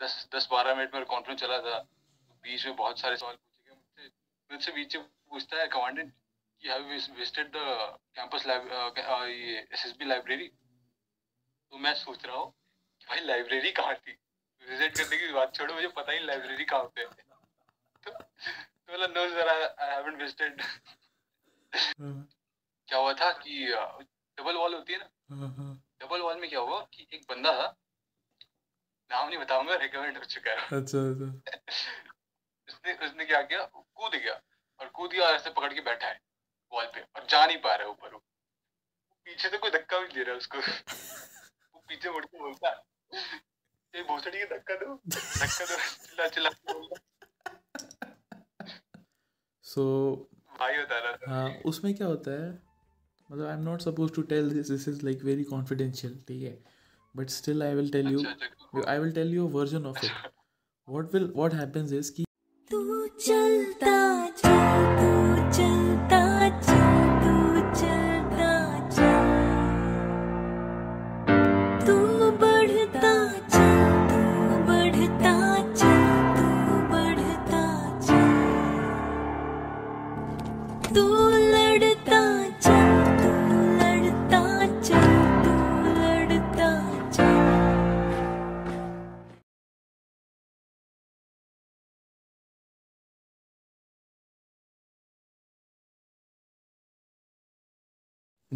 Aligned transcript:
दस 0.00 0.28
दस 0.34 0.48
बारह 0.52 0.74
मिनट 0.74 0.94
मेरा 0.94 1.04
कॉन्फ्रेंस 1.06 1.40
चला 1.40 1.58
था। 1.60 1.78
बीच 2.44 2.66
में 2.66 2.76
बहुत 2.76 3.00
सारे 3.00 3.16
सवाल 3.16 3.34
पूछे 3.34 3.70
गए 3.70 3.76
मुझसे। 3.76 4.08
मुझसे 4.50 4.72
बीच 4.72 4.96
में 4.96 5.04
पूछता 5.30 5.56
है 5.56 5.66
कमांडेंट 5.68 6.12
कि 6.62 6.68
हैव 6.68 6.82
विजिटेड 6.82 7.50
द 7.56 7.98
कैंपस 8.16 8.46
ये 8.46 9.58
एसएसबी 9.72 10.04
लाइब्रेरी 10.04 10.46
तो 11.72 11.78
मैं 11.78 11.94
सोच 11.94 12.24
रहा 12.26 12.36
हूँ 12.36 12.50
कि 13.00 13.06
भाई 13.08 13.20
लाइब्रेरी 13.20 13.70
कहाँ 13.72 13.94
थी? 13.96 14.12
विज़िट 14.64 14.96
करने 14.96 15.16
की 15.18 15.32
बात 15.32 15.54
छोड़ो 15.54 15.74
मुझे 15.74 15.88
पता 15.88 16.12
ही 16.12 16.18
लाइब्रेरी 16.18 16.64
कहाँ 16.64 16.84
पे 16.94 17.00
है। 17.00 17.06
तो, 17.06 18.10
तो 18.10 18.92
बोला 18.92 19.06
no 19.06 19.28
sir 19.28 19.48
I 19.48 19.90
haven't 19.90 20.22
visited 20.22 20.62
क्या 21.98 22.98
हुआ 22.98 23.12
था 23.12 23.30
कि 23.42 23.66
डबल 24.38 24.56
वॉल 24.56 24.74
होती 24.74 24.92
है 24.92 24.98
ना? 24.98 25.08
डबल 26.02 26.20
वॉल 26.20 26.40
में 26.40 26.48
क्या 26.50 26.60
हुआ 26.60 26.80
कि 26.94 27.06
एक 27.12 27.26
बंदा 27.30 27.52
था 27.52 27.66
नाम 29.10 29.28
नहीं 29.28 29.38
बताऊँगा 29.38 29.74
रिकमेंड 29.82 30.16
हो 30.18 30.24
चुका 30.26 30.50
है। 30.50 30.80
अच्छा 30.80 30.98
अच्छा। 31.10 31.28
उसने 32.68 32.94
उसने 33.06 33.24
क्या 33.24 33.42
किया? 33.42 33.62
कूद 33.74 34.12
गया 34.14 34.40
और 34.80 34.88
कूद 34.94 35.10
गया 35.12 35.26
और 35.26 35.34
ऐसे 35.34 35.50
पकड़ 35.50 35.72
के 35.74 35.80
बैठा 35.82 36.06
है 36.06 36.20
वॉल 36.72 36.86
पे 36.94 37.00
और 37.00 37.26
जा 37.30 37.46
नहीं 37.46 37.56
पा 37.58 37.74
रहा 37.74 37.86
है 37.86 37.90
ऊपर। 37.90 38.12
वो 38.14 38.18
पीछे 39.26 39.48
से 39.48 39.58
कोई 39.58 39.70
धक्का 39.70 39.98
भी 40.00 40.08
दे 40.14 40.22
रहा 40.22 40.30
है 40.30 40.36
उसको। 40.38 40.58
वो 40.58 41.82
पीछे 41.88 42.10
मुड़ 42.10 42.24
के 42.24 42.38
बोलता 42.38 42.70
है 42.70 42.76
ये 43.94 44.02
भोसड़ी 44.04 44.38
के 44.38 44.44
धक्का 44.46 44.74
दो 44.76 44.94
धक्का 45.08 45.64
दो 45.64 45.76
चिल्ला 46.06 46.28
चिल्ला 46.28 46.50
सो 49.64 49.84
भाई 50.58 50.78
बता 50.78 50.98
रहा 50.98 51.12
था। 51.12 51.30
हाँ 51.30 51.48
उसमें 51.66 51.94
क्या 51.94 52.06
होता 52.06 52.30
है 52.32 52.48
मतलब 53.30 53.46
I 53.46 53.52
am 53.52 53.62
not 53.62 53.80
suppose 53.82 54.12
to 54.14 54.22
tell 54.30 54.50
this 54.50 54.70
this 54.70 54.88
is 54.88 55.04
like 55.04 55.22
very 55.24 55.44
confidential 55.44 56.18
ठीक 56.28 56.42
है? 56.42 56.52
But 57.14 57.30
still 57.30 57.62
I 57.62 57.74
will 57.74 57.90
tell 57.92 58.08
you 58.08 58.22
I 58.86 58.98
will 58.98 59.12
tell 59.12 59.26
you 59.26 59.46
a 59.46 59.48
version 59.48 59.84
of 59.86 60.02
it. 60.02 60.10
What 60.86 61.12
will 61.12 61.28
what 61.28 61.52
happens 61.52 61.92
is 61.92 62.10
ki 62.10 62.24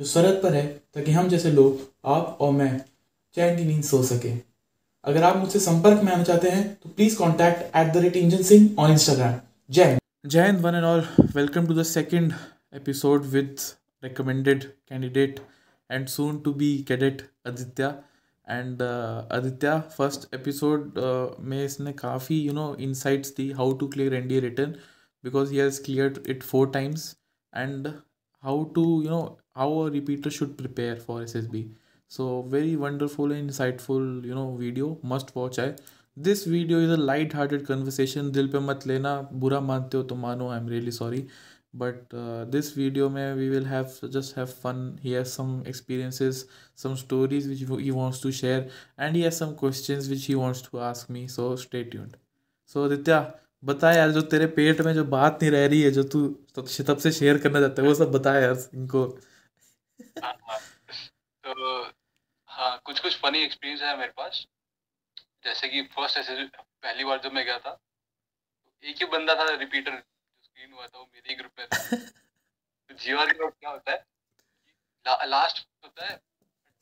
जो 0.00 0.04
सरहद 0.04 0.40
पर 0.42 0.54
है, 0.54 0.66
ताकि 0.94 1.12
हम 1.12 1.28
जैसे 1.28 1.50
लोग, 1.52 1.80
आप 2.06 2.38
और 2.40 2.52
मैं, 2.52 2.80
चैन 3.36 3.56
की 3.58 3.64
नींद 3.64 3.82
सो 3.84 4.02
सकें। 4.04 4.40
अगर 5.04 5.22
आप 5.22 5.36
मुझसे 5.36 5.60
संपर्क 5.60 6.02
में 6.04 6.12
आना 6.12 6.24
चाहते 6.24 6.50
हैं 6.50 6.64
तो 6.74 6.88
please 6.88 7.16
contact 7.18 7.76
at 7.76 7.92
the 7.92 7.96
rate 7.96 8.16
engine 8.16 8.42
Singh 8.42 8.68
on 8.78 8.92
Instagram 8.92 9.34
Jain 9.70 9.98
Jain 10.26 10.56
one 10.62 10.74
and 10.74 10.84
all 10.84 11.04
welcome 11.36 11.66
to 11.66 11.74
the 11.74 11.82
second 11.82 12.32
episode 12.74 13.24
with 13.26 13.56
recommended 14.02 14.64
candidate 14.64 15.40
and 15.90 16.06
soon 16.08 16.38
to 16.40 16.52
be 16.54 16.76
cadet 16.88 17.22
Aditya 17.46 17.94
and 18.46 18.82
Aditya 18.82 19.80
first 19.96 20.34
episode 20.34 21.00
में 21.40 21.64
इसने 21.64 21.92
काफ़ी 22.02 22.40
you 22.40 22.52
know 22.52 22.74
insights 22.80 23.34
the 23.36 23.50
how 23.52 23.72
to 23.76 23.88
clear 23.88 24.14
and 24.14 24.28
D 24.28 24.40
return 24.40 24.74
because 25.24 25.52
he 25.52 25.58
has 25.58 25.82
clear 25.84 26.22
it 26.28 26.42
four 26.42 26.70
times 26.70 27.14
and 27.52 27.88
how 28.42 28.70
to 28.74 29.02
you 29.04 29.10
know 29.10 29.38
how 29.54 29.68
a 29.82 29.90
repeater 29.90 30.30
should 30.30 30.56
prepare 30.56 30.96
for 30.96 31.20
SSB 31.22 31.68
so 32.08 32.42
very 32.42 32.76
wonderful 32.76 33.32
and 33.32 33.50
insightful 33.50 34.24
you 34.24 34.34
know 34.34 34.50
video 34.56 34.98
must 35.02 35.34
watch 35.36 35.58
है 35.58 35.76
this 36.28 36.44
video 36.44 36.78
is 36.80 36.90
a 36.90 36.96
light 37.10 37.32
hearted 37.38 37.66
conversation 37.66 38.30
दिल 38.32 38.48
पे 38.52 38.58
मत 38.70 38.86
लेना 38.86 39.20
बुरा 39.44 39.60
मानते 39.60 39.96
हो 39.96 40.02
तो 40.02 40.14
मानो 40.26 40.48
I 40.50 40.58
am 40.58 40.68
really 40.68 40.90
sorry 40.92 41.24
but 41.74 42.14
uh, 42.14 42.44
this 42.52 42.70
video 42.72 43.08
में 43.08 43.36
we 43.36 43.48
will 43.50 43.66
have 43.70 43.96
just 44.10 44.34
have 44.36 44.52
fun 44.62 44.78
he 45.02 45.12
has 45.12 45.32
some 45.32 45.50
experiences 45.72 46.46
some 46.74 46.96
stories 46.96 47.48
which 47.48 47.60
he 47.60 47.90
wants 47.90 48.20
to 48.20 48.32
share 48.32 48.68
and 48.96 49.16
he 49.16 49.22
has 49.22 49.36
some 49.36 49.54
questions 49.54 50.08
which 50.08 50.24
he 50.30 50.34
wants 50.34 50.62
to 50.62 50.80
ask 50.80 51.10
me 51.10 51.26
so 51.28 51.50
stay 51.56 51.84
tuned 51.84 52.16
so 52.74 52.84
aditya 52.84 53.18
बता 53.62 53.92
यार 53.92 54.10
जो 54.10 54.20
तेरे 54.22 54.46
पेट 54.46 54.80
में 54.80 54.92
जो 54.94 55.04
बात 55.04 55.38
नहीं 55.42 55.50
रह 55.52 55.66
रही 55.66 55.82
है 55.82 55.90
जो 55.90 56.02
तू 56.04 56.26
तब 56.56 56.66
से 56.66 56.84
तब 56.84 56.98
से 56.98 57.12
शेयर 57.12 57.38
करना 57.38 57.60
चाहता 57.60 57.82
है 57.82 57.88
वो 57.88 57.94
सब 57.94 58.12
बता 58.12 58.34
यार 58.38 58.56
इनको। 58.74 59.04
हाँ, 60.24 60.34
हाँ। 60.48 60.58
तो 61.44 61.82
हाँ 62.48 62.80
कुछ 62.84 63.00
कुछ 63.00 63.16
फनी 63.16 63.38
एक्सपीरियंस 63.38 63.82
है 63.82 63.96
मेरे 63.98 64.12
पास। 64.16 64.46
जैसे 65.44 65.68
कि 65.68 65.82
फ़र्स्ट 65.82 66.18
ऐसे 66.18 66.44
पहली 66.44 67.04
बार 67.04 67.20
जब 67.24 67.32
मैं 67.32 67.44
गया 67.44 67.58
था 67.58 67.78
एक 68.84 68.96
ही 68.96 69.06
बंदा 69.06 69.34
था 69.34 69.48
रिपीटर 69.54 70.02
स्क्रीन 70.42 70.72
हुआ 70.72 70.86
था 70.86 70.98
वो 70.98 71.04
मेरे 71.04 71.30
ही 71.30 71.36
ग्रुप 71.36 71.52
में 71.58 71.66
था। 71.66 71.96
तो 71.96 72.94
जीआर 72.94 73.32
के 73.32 73.50
क्या 73.50 73.70
होता 73.70 73.92
है 73.92 74.04
ला, 75.06 75.24
लास्ट 75.24 75.66
होता 75.84 76.06
है 76.06 76.20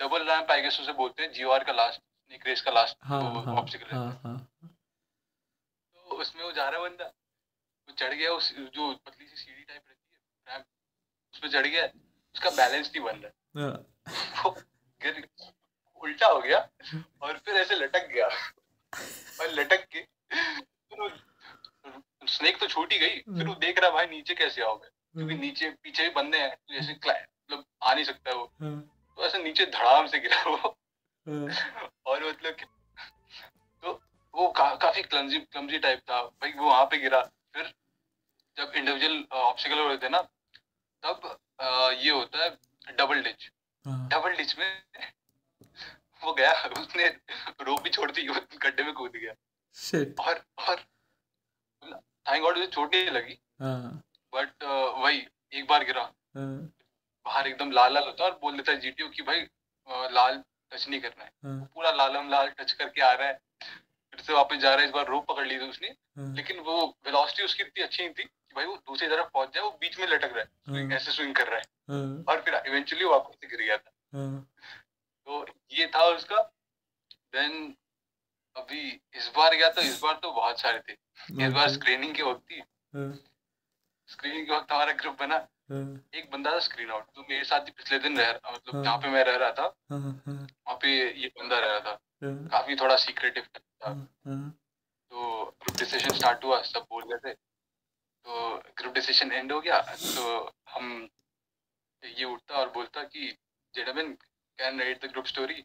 डबल 0.00 0.22
रैंप 0.22 0.50
आई 0.50 0.62
गेस 0.62 0.78
उसे 0.80 0.92
बोलते 0.92 1.22
हैं 1.22 1.32
जीआर 1.32 1.64
का 1.64 1.72
लास्ट 1.72 2.00
स्नेक 2.00 2.46
रेस 2.46 2.60
का 2.60 2.72
लास्ट 2.72 2.96
हाँ 3.02 3.22
हाँ 3.22 3.54
ऑब्स्टिकल 3.54 3.96
हाँ 3.96 4.20
हाँ। 4.24 4.35
तो 4.35 4.35
उसमें 6.16 6.42
वो 6.44 6.52
जा 6.52 6.68
रहा 6.68 6.80
है 6.82 6.88
बंदा। 6.88 7.04
वो 7.04 7.94
चढ़ 7.98 8.14
गया 8.14 8.30
उस 8.32 8.52
जो 8.52 8.92
पतली 9.06 9.26
सी 9.26 9.36
सीढ़ी 9.36 9.62
टाइप 9.62 9.82
रहती 9.88 10.12
है 10.12 10.54
रैंप 10.54 10.64
उसमें 11.34 11.50
चढ़ 11.50 11.66
गया 11.66 11.84
उसका 12.34 12.50
बैलेंस 12.50 12.90
नहीं 12.94 13.04
बन 13.04 13.20
रहा। 13.20 13.62
हाँ, 13.62 13.76
वो 14.44 14.50
गिर 15.00 15.28
उल्टा 16.02 16.26
हो 16.26 16.40
गया 16.40 16.58
और 17.22 17.38
फिर 17.38 17.54
ऐसे 17.56 17.74
लटक 17.74 18.08
गया। 18.08 18.26
और 19.40 19.50
लटक 19.50 19.86
के 19.92 20.00
फिर 20.32 21.00
वो 21.00 22.26
स्नेक 22.26 22.58
तो 22.60 22.66
छूट 22.66 22.92
ही 22.92 22.98
गई। 22.98 23.18
फिर 23.38 23.46
वो 23.46 23.54
देख 23.54 23.78
रहा 23.78 23.90
भाई 23.90 24.06
नीचे 24.06 24.34
कैसे 24.34 24.62
आओगे 24.62 24.88
क्योंकि 24.88 25.34
नीचे 25.34 25.70
पीछे 25.82 26.02
भी 26.02 26.10
बंदे 26.14 26.38
हैं 26.38 26.54
तो 26.56 26.74
जैसे 26.74 26.92
मतलब 26.92 27.64
आ 27.82 27.94
नहीं 27.94 28.04
सकता 28.04 28.30
है 28.30 28.36
वो। 28.36 28.44
हाँ, 28.60 28.80
तो 29.16 29.24
ऐसे 29.26 29.42
नीचे 29.42 29.66
धड़ाम 29.66 30.06
से 30.06 30.18
गिरा 30.18 30.42
वो। 30.42 30.56
हाँ, 30.56 31.90
और 32.06 32.24
मतलब 32.24 32.52
तो 32.52 32.66
वो 34.36 34.48
का, 34.48 34.74
काफ़ी 34.74 35.02
क्लमजी 35.02 35.38
क्लमजी 35.40 35.78
टाइप 35.78 35.98
था। 36.10 36.22
भाई 36.22 36.52
वो 36.52 36.68
वहाँ 36.68 36.84
पे 36.84 36.98
गिरा। 36.98 37.20
फिर 37.54 37.72
जब 38.56 38.72
इंडिविजुअल 38.76 39.24
ऑब्स्टिकल 39.34 39.78
होते 39.78 40.04
थे 40.04 40.08
ना 40.10 40.20
तब 41.02 41.38
अ, 41.60 41.90
ये 41.92 42.10
होता 42.10 42.42
है 42.44 42.96
डबल 42.96 43.22
डिच 43.22 43.50
हाँ, 43.84 44.08
डबल 44.08 44.34
डिच 44.36 44.56
में 44.58 45.12
वो 46.22 46.32
गया 46.32 46.52
उसने 46.80 47.06
रोप 47.62 47.80
भी 47.82 47.90
छोड़ 47.90 48.10
दी 48.10 48.22
गड्ढे 48.22 48.82
में 48.82 48.92
कूद 48.92 49.12
गया। 49.12 49.32
Shit, 49.76 50.20
और 50.20 50.42
और 50.58 50.76
थैंक 52.28 52.42
गॉड 52.42 52.56
उसे 52.58 52.66
चोट 52.66 52.94
नहीं 52.94 53.10
लगी। 53.10 53.38
हाँ, 53.60 54.02
बट 54.32 54.64
वही 54.98 55.26
एक 55.52 55.66
बार 55.66 55.84
गिरा। 55.84 56.02
हाँ, 56.02 56.56
बाहर 57.26 57.46
एकदम 57.48 57.70
लाल 57.70 57.94
लाल 57.94 58.04
होता 58.04 58.24
है 58.24 58.30
और 58.30 58.38
बोल 58.42 58.56
देता 58.56 58.72
है 58.72 58.80
जीटीओ 58.80 59.08
की 59.08 59.22
भाई 59.22 59.46
लाल 60.12 60.42
टच 60.72 60.88
नहीं 60.88 61.00
करना 61.00 61.24
है। 61.24 61.30
हाँ, 61.44 61.58
पूरा 61.74 61.90
लालम 61.92 62.30
लाल 62.30 62.48
टच 62.58 62.72
करके 62.72 63.00
आ 63.00 63.12
रहा 63.12 63.28
है। 63.28 63.38
फिर 64.12 64.20
से 64.20 64.32
वापस 64.32 64.56
जा 64.56 64.70
रहा 64.70 64.80
है 64.80 64.86
इस 64.86 64.90
बार 64.90 65.06
रोप 65.06 65.26
पकड़ 65.26 65.46
ली 65.46 65.58
थी 65.58 65.68
उसने। 65.68 65.88
हाँ, 65.88 66.34
लेकिन 66.34 66.60
वो 66.60 66.86
वेलोसिटी 67.06 67.42
उसकी 67.42 67.62
इतनी 67.62 67.82
अच्छी 67.82 68.02
नहीं 68.02 68.14
थी 68.14 68.22
कि 68.22 68.54
भाई 68.56 68.64
वो 68.64 68.76
दूसरी 68.76 69.08
तरफ़ 69.08 69.28
पहुँच 69.34 69.54
जाए 69.54 69.64
वो 69.64 69.70
बीच 69.80 69.98
में 69.98 70.06
लटक 70.06 70.36
रहा 70.36 70.76
है 70.76 70.84
हाँ। 70.86 70.96
ऐसे 70.96 71.12
स्विंग 71.12 71.34
कर 71.34 71.46
रहा 71.46 71.56
है। 71.56 71.64
हाँ, 71.90 72.24
और 72.28 72.42
फिर 72.42 72.54
इवेंचुअली 72.66 73.04
वापस 73.04 73.34
से 73.34 73.46
गिर 73.46 73.60
गया 73.60 73.76
था। 73.76 73.90
तो 75.26 75.46
ये 75.72 75.86
था 75.86 76.04
उसका। 76.04 76.42
देन 77.32 77.74
अभी 78.56 79.00
इस 79.14 79.32
बार 79.36 79.54
गया 79.56 79.68
तो 79.68 79.80
इस 79.80 80.00
बार 80.02 80.14
तो 80.22 80.30
बहुत 80.32 80.60
सारे 80.60 80.78
थे। 80.78 80.92
इस 81.46 81.52
बार 81.52 81.68
स्क्रीनिंग 81.68 82.14
के 82.14 82.22
वक्त 82.22 82.52
ही। 82.52 82.62
स्क्रीनिंग 84.08 84.46
के 84.46 84.52
वक्त 84.52 84.72
हमारा 84.72 84.92
ग्रुप 84.92 85.16
बना 85.20 85.36
एक 86.14 86.28
बंदा 86.32 86.52
था 86.52 86.58
स्क्रीन 86.58 86.90
आउट 86.90 87.04
तो 87.14 87.22
मेरे 87.22 87.44
साथ 87.44 87.60
ही 87.60 87.70
पिछले 87.70 87.98
दिन 87.98 88.18
रह 88.18 88.30
मतलब 88.30 88.74
हाँ। 88.74 88.84
जहाँ 88.84 88.98
पे 88.98 89.08
मैं 89.08 89.24
रह 89.24 89.36
रहा 89.36 89.50
था 89.52 89.74
वहाँ 89.92 90.74
पे 90.74 91.12
ये 91.20 91.28
बंदा 91.28 91.58
रह 91.58 91.66
रहा 91.66 91.80
था। 91.80 92.00
काफ़ी 92.24 92.76
थोड़ा 92.76 92.96
सीक्रेटिव 92.96 93.42
था 93.42 93.88
हाँ, 93.88 93.94
हाँ, 94.26 94.50
तो 95.10 95.16
तो 95.44 95.56
ग्रुप 95.62 95.78
डिस्कशन 95.78 96.10
स्टार्ट 96.26 96.44
हुआ, 96.44 96.60
सब 96.62 96.86
बोल 96.90 97.02
रहे 97.10 97.18
थे। 97.24 97.34
तो 97.34 98.56
ग्रुप 98.78 98.92
डिस्कशन 98.94 99.32
एंड 99.32 99.52
हो 99.52 99.60
गया 99.60 99.80
तो 99.80 100.22
हम 100.68 101.08
ये 102.02 102.24
उठता 102.24 102.54
और 102.60 102.70
बोलता 102.72 103.02
कि 103.04 103.28
gentlemen 103.74 104.12
can 104.58 104.80
write 104.80 105.04
the 105.04 105.10
group 105.10 105.26
story 105.26 105.62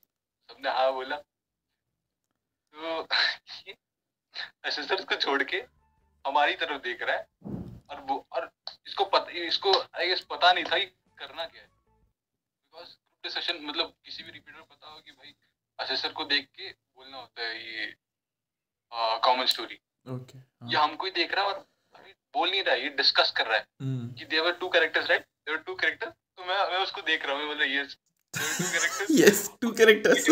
सबने 0.49 0.69
हाँ 0.69 0.91
बोला। 0.93 1.17
तो 2.73 3.01
असिस्टेंट 4.65 5.07
को 5.09 5.15
छोड़ 5.15 5.41
के 5.43 5.57
हमारी 6.25 6.55
तरफ़ 6.55 6.81
देख 6.83 7.01
रहा 7.01 7.15
है 7.15 7.25
और 7.89 8.01
वो, 8.01 8.25
और 8.33 8.51
इसको 8.87 9.05
पता, 9.05 9.31
इसको 9.31 9.73
आई 9.73 10.07
गेस 10.07 10.21
पता 10.29 10.51
नहीं 10.53 10.65
था 10.65 10.77
कि 10.77 10.85
करना 11.17 11.45
क्या 11.45 11.61
है। 11.61 11.67
बिकॉज़ 11.67 12.89
ग्रुप 12.89 13.23
डिस्कशन 13.23 13.65
मतलब 13.65 13.93
किसी 14.05 14.23
भी 14.23 14.31
रिपीटर 14.31 14.61
पता 14.61 14.87
हो 14.87 14.99
कि 14.99 15.11
भाई 15.11 15.35
असेसर 15.79 16.13
को 16.13 16.23
देख 16.25 16.49
के 16.55 16.69
बोलना 16.69 17.17
होता 17.17 17.47
है 17.47 17.63
ये 17.67 17.93
कॉमन 19.23 19.45
स्टोरी 19.45 19.80
ये 20.71 20.77
हमको 20.77 21.05
ही 21.05 21.11
देख 21.13 21.33
रहा 21.33 21.45
है 21.45 21.51
और 21.51 21.65
अभी 21.95 22.13
बोल 22.33 22.49
नहीं 22.49 22.63
रहा 22.63 22.75
है 22.75 22.83
ये 22.83 22.89
डिस्कस 22.97 23.31
कर 23.37 23.47
रहा 23.47 23.57
है 23.57 23.65
हम्म। 23.81 24.13
कि 24.13 24.25
there are 24.27 24.51
two 24.59 24.69
characters 24.69 25.09
right 25.09 25.21
there are 25.21 25.57
two 25.59 25.75
character 25.75 26.09
तो 26.09 26.45
मैं 26.45 26.59
मैं 26.71 26.79
उसको 26.79 27.01
देख 27.03 27.25
रहा 27.25 27.35
हूँ 27.35 27.39
मैं 27.39 27.47
बोल 27.49 27.57
रहा 27.57 27.81
yes 27.81 27.97
two 28.33 28.71
characters 28.71 29.11
yes 29.13 29.49
two 29.61 29.71
characters 29.73 30.25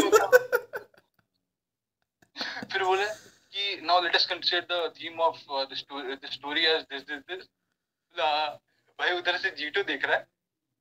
फिर 2.66 2.84
बोले 2.84 3.06
कि 3.06 3.80
now 3.84 4.02
let 4.02 4.16
us 4.16 4.26
consider 4.26 4.66
the 4.68 4.94
theme 4.96 5.20
of 5.22 5.40
the 5.64 5.76
story 5.76 6.16
the 6.16 6.30
story 6.34 6.66
as 6.68 6.82
this 6.84 7.02
this 7.04 7.22
this 7.28 7.46
भाई 8.16 9.12
उधर 9.14 9.38
से 9.38 9.50
जीटो 9.58 9.84
देख 9.86 10.06
रहा 10.06 10.16
है 10.16 10.28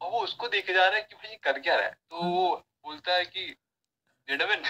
और 0.01 0.11
वो 0.11 0.21
उसको 0.21 0.49
देखे 0.49 0.73
जा 0.73 0.87
रहा 0.87 0.97
है 0.97 1.03
कि 1.03 1.15
भाई 1.15 1.31
ये 1.31 1.37
कर 1.43 1.59
क्या 1.61 1.77
रहा 1.77 1.87
है? 1.87 1.93
तो 2.11 2.23
वो 2.25 2.57
बोलता 2.85 3.15
है 3.15 3.25
कि 3.27 3.47
जेडमिन 4.29 4.63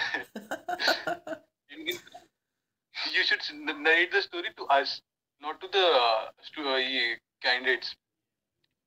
you 3.07 3.23
should 3.23 3.43
narrate 3.79 4.11
the 4.11 4.21
story 4.21 4.51
to 4.57 4.65
us, 4.67 5.01
not 5.41 5.59
to 5.61 5.67
the 5.67 5.85
uh, 5.99 6.29
stu- 6.41 6.67
uh, 6.67 6.79
candidates. 7.41 7.95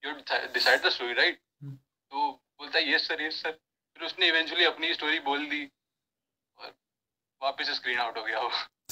You 0.02 0.14
deci- 0.14 0.52
decide 0.54 0.82
the 0.82 0.90
story, 0.90 1.14
right? 1.14 1.38
Hmm. 1.62 1.76
तो 2.12 2.30
बोलता 2.60 2.78
है 2.78 2.92
yes 2.92 3.06
sir, 3.08 3.18
yes 3.20 3.40
sir. 3.42 3.52
फिर 3.96 4.04
उसने 4.06 4.30
eventually 4.30 4.66
अपनी 4.66 4.92
स्टोरी 4.94 5.18
बोल 5.20 5.44
दी 5.48 5.64
और 6.58 6.74
वापस 7.42 7.70
स्क्रीन 7.76 7.98
आउट 7.98 8.18
हो 8.18 8.24
गया 8.24 8.40
वो 8.40 8.50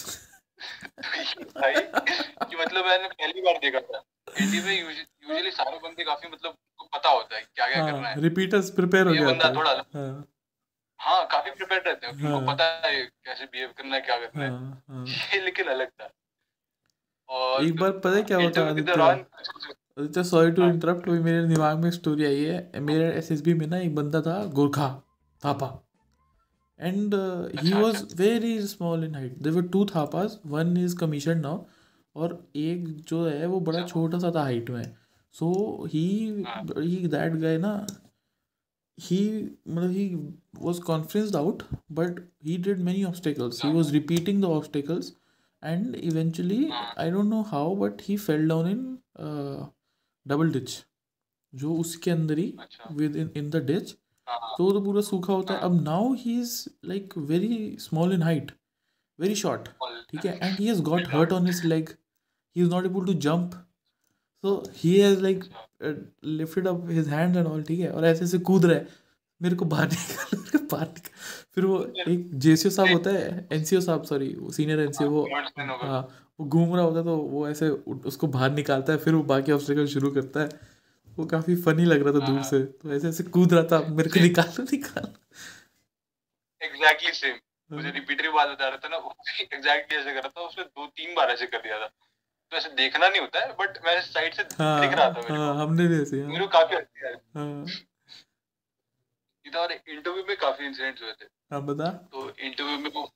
तो 0.61 1.45
भाई 1.61 1.75
कि 1.75 2.57
मतलब 2.57 2.85
मैंने 2.87 3.09
पहली 3.09 3.41
बार 3.43 3.59
देखा 3.63 3.81
था 3.81 4.03
एनडी 4.41 4.61
में 4.65 4.75
यूजुअली 4.79 5.51
सारे 5.51 5.79
बंदे 5.85 6.05
काफ़ी 6.05 6.29
मतलब 6.33 6.57
पता 6.95 7.09
होता 7.11 7.37
है 7.37 7.43
क्या 7.43 7.67
क्या 7.69 7.85
करना 7.87 8.09
हाँ 8.09 8.15
है 8.15 8.23
रिपीटर्स 8.23 8.71
प्रिपेयर 8.79 9.07
हो 9.07 9.13
गया 9.13 9.27
बंदा 9.31 9.53
थोड़ा 9.55 9.73
हाँ 9.95 10.11
हाँ 11.01 11.25
काफ़ी 11.27 11.51
प्रिपेयर 11.51 11.83
रहते 11.87 12.07
हैं 12.07 12.13
उनको 12.15 12.39
हाँ। 12.39 12.55
पता 12.55 12.65
है 12.87 13.03
कैसे 13.25 13.45
बिहेव 13.45 13.69
करना 13.79 13.95
है 13.95 14.01
क्या 14.01 14.17
करना 14.17 14.45
है। 14.45 14.51
हाँ 14.51 14.83
हाँ। 14.89 15.05
ये 15.35 15.41
लेकिन 15.45 15.67
अलग 15.67 15.89
था। 15.89 16.11
और 17.29 17.65
एक 17.65 17.77
बार 17.81 17.91
पता 17.91 18.17
है 18.17 18.23
क्या 18.23 18.39
होता 18.39 18.67
आदित्य 18.69 18.93
आदित्य 18.93 20.25
सॉरी 20.25 20.51
टू 20.51 20.63
हाँ। 20.63 20.71
इंटरप्ट 20.71 21.09
मेरे 21.09 21.47
दिमाग 21.47 21.79
में 21.79 21.91
स्टोरी 21.91 22.25
आई 22.25 22.45
है। 22.45 22.81
मेरे 22.81 23.11
एसएसबी 23.13 23.55
में 23.55 23.67
ना 23.67 23.79
एक 23.79 23.95
बंदा 23.95 24.21
था 24.21 24.45
Gorkha 24.45 24.89
Thapa. 25.43 25.69
And 26.81 27.15
he 27.61 27.73
was 27.73 28.15
very 28.15 28.59
small 28.67 29.05
in 29.05 29.15
height 29.15 29.39
there 29.39 29.57
were 29.57 29.63
two 29.63 29.85
Thapas 29.87 30.41
one 30.47 30.77
is 30.77 30.97
commission 30.97 31.39
now 31.39 31.65
और 32.17 32.51
एक 32.57 32.89
जो 33.01 33.25
है 33.27 33.47
वो 33.47 33.61
बड़ा 33.61 33.79
अच्छा। 33.79 33.93
छोटा 33.93 34.19
सा 34.19 34.31
था 34.35 34.43
हाइट 34.43 34.71
में। 34.71 34.83
सो 35.33 35.51
ही 35.85 36.43
हाँ। 36.47 36.63
ही 36.79 36.97
दैट 37.09 37.33
गाय 37.33 37.59
ना 37.59 37.75
he 39.07 39.19
मतलब 39.69 39.93
he 39.95 40.05
was 40.67 40.79
conferenced 40.91 41.37
out 41.41 41.63
but 41.99 42.19
he 42.49 42.57
did 42.67 42.81
many 42.91 43.05
obstacles 43.11 43.61
he 43.63 43.69
हाँ। 43.69 43.77
was 43.77 43.93
repeating 43.97 44.41
the 44.45 44.51
obstacles 44.59 45.11
and 45.63 45.97
eventually 46.11 46.61
हाँ। 46.71 46.95
I 46.97 47.09
don't 47.17 47.31
know 47.35 47.43
how 47.53 47.65
but 47.83 48.03
he 48.09 48.17
fell 48.27 48.47
down 48.53 48.71
in 48.75 48.83
uh, 49.27 49.67
double 50.27 50.51
ditch 50.59 50.79
जो 51.53 51.75
उसके 51.85 52.11
अंदर 52.11 52.39
ही 52.39 52.53
अच्छा 52.61 52.95
with 52.97 53.17
in 53.17 53.31
in 53.37 53.51
the 53.51 53.67
ditch 53.71 53.95
हाँ 54.29 54.55
तो 54.59 54.65
वो 54.65 54.73
तो 54.73 54.81
पूरा 54.85 55.01
सूखा 55.11 55.33
होता 55.33 55.55
है 55.55 55.61
अब 55.69 55.81
now 55.85 56.03
he 56.25 56.37
is 56.43 56.53
like 56.93 57.17
very 57.33 57.55
small 57.87 58.13
in 58.19 58.23
height 58.29 58.53
very 59.19 59.41
short 59.45 59.69
और- 59.83 59.99
ठीक 60.11 60.25
है 60.25 60.39
and 60.41 60.61
he 60.63 60.69
has 60.73 60.85
got 60.91 61.11
hurt 61.15 61.33
on 61.39 61.51
his 61.53 61.65
leg 61.73 61.91
he 62.57 62.63
is 62.67 62.71
not 62.75 62.87
able 62.91 63.11
to 63.11 63.17
jump 63.27 63.57
he 64.75 65.01
has 65.01 65.21
like 65.21 65.43
uh, 65.81 65.95
lifted 66.23 66.67
up 66.67 66.89
his 66.89 67.09
hands 67.09 67.37
and 67.37 67.47
all 67.47 67.63
ठीक 67.69 67.81
है? 67.81 67.91
और 67.93 68.05
ऐसे 68.07 68.25
ऐसे 68.25 68.39
कूद 68.41 68.65
रहा 68.67 68.77
है। 68.77 68.87
मेरे 69.41 69.57
को 69.57 69.65
बाहर 69.65 69.89
निकाल 69.89 70.67
बाहर 70.73 70.87
निकाल। 70.87 71.13
फिर 71.55 71.65
वो 71.65 71.79
एक 72.09 72.31
जेसीओ 72.39 72.71
साहब 72.71 72.93
होता 72.93 73.11
है 73.11 73.49
एनसीओ 73.53 73.81
साहब 73.81 74.05
सॉरी 74.05 74.35
सीनियर 74.57 74.81
एनसीओ 74.81 75.09
वो। 75.11 75.23
हाँ 75.59 76.01
वो 76.41 76.47
घूम 76.47 76.75
रहा 76.77 76.85
होता 76.85 76.99
है 76.99 77.05
तो 77.05 77.17
वो 77.17 77.49
ऐसे 77.49 77.69
उसको 78.11 78.27
बाहर 78.27 78.51
निकालता 78.53 78.93
है 78.93 78.99
फिर 78.99 79.15
वो 79.15 79.23
बाकी 79.31 79.53
ऑब्स्टेकल 79.53 79.87
शुरू 79.95 80.11
करता 80.11 80.41
है। 80.41 80.49
वो 81.19 81.27
काफ़ी 81.27 81.55
फनी 81.63 81.85
लग 81.85 82.03
रहा 82.03 82.13
था 82.15 82.27
दूर 82.27 82.37
हाँ। 82.37 82.45
से। 82.45 82.63
तो 82.65 82.93
ऐसे 82.93 83.09
ऐसे 83.09 83.25
कूद 83.37 83.53
रहा 83.55 83.63
था 83.73 83.81
मेरे 83.89 84.11
को 84.11 84.21
निकालो 84.21 84.63
निकाल। 84.63 85.09
एग्जैक्टली 86.63 87.13
सेम 87.15 87.37
मुझे 87.71 87.89
हाँ। 87.89 87.95
रिपीटर 87.95 88.31
बात 88.33 88.49
बता 88.49 88.69
रहा 88.69 88.77
था 88.77 88.89
ना 88.89 88.97
एग्जैक्टली 89.43 89.99
ऐसे 89.99 90.13
कर 90.15 90.21
रहा 90.21 90.29
था 90.29 90.47
उसने 90.47 90.65
दो 90.65 90.87
तीन 90.87 91.15
बार 91.17 91.31
ऐसे 91.31 91.47
कर 91.47 91.59
दिया 91.59 91.79
था। 91.79 91.91
तो 92.53 92.57
ऐसे 92.57 92.69
देखना 92.77 93.09
नहीं 93.09 93.21
होता 93.21 93.41
है 93.41 93.53
बट 93.61 93.79
मैं 93.85 94.01
साइड 94.03 94.35
से 94.35 94.43
हाँ 94.59 94.81
दिख 94.81 94.93
रहा 94.93 95.09
था 95.09 95.21
मेरे 95.21 95.35
हाँ 95.35 95.53
को। 95.55 95.61
हमने 95.61 95.87
भी 95.89 96.01
ऐसे 96.03 96.17
मेरे 96.17 96.37
हाँ। 96.37 96.41
को 96.41 96.59
काफ़ी 96.59 96.77
हँसी 96.77 97.07
आई 97.07 97.15
हाँ। 97.37 97.65
इधर 99.45 99.73
इंटरव्यू 99.89 100.25
में 100.29 100.37
काफ़ी 100.37 100.67
इंसिडेंट्स 100.67 101.03
हुए 101.03 101.13
थे। 101.13 101.25
हाँ 101.53 101.63
बता। 101.67 101.91
तो 102.13 102.29
इंटरव्यू 102.41 102.79
में 102.79 102.91
वो 102.95 103.11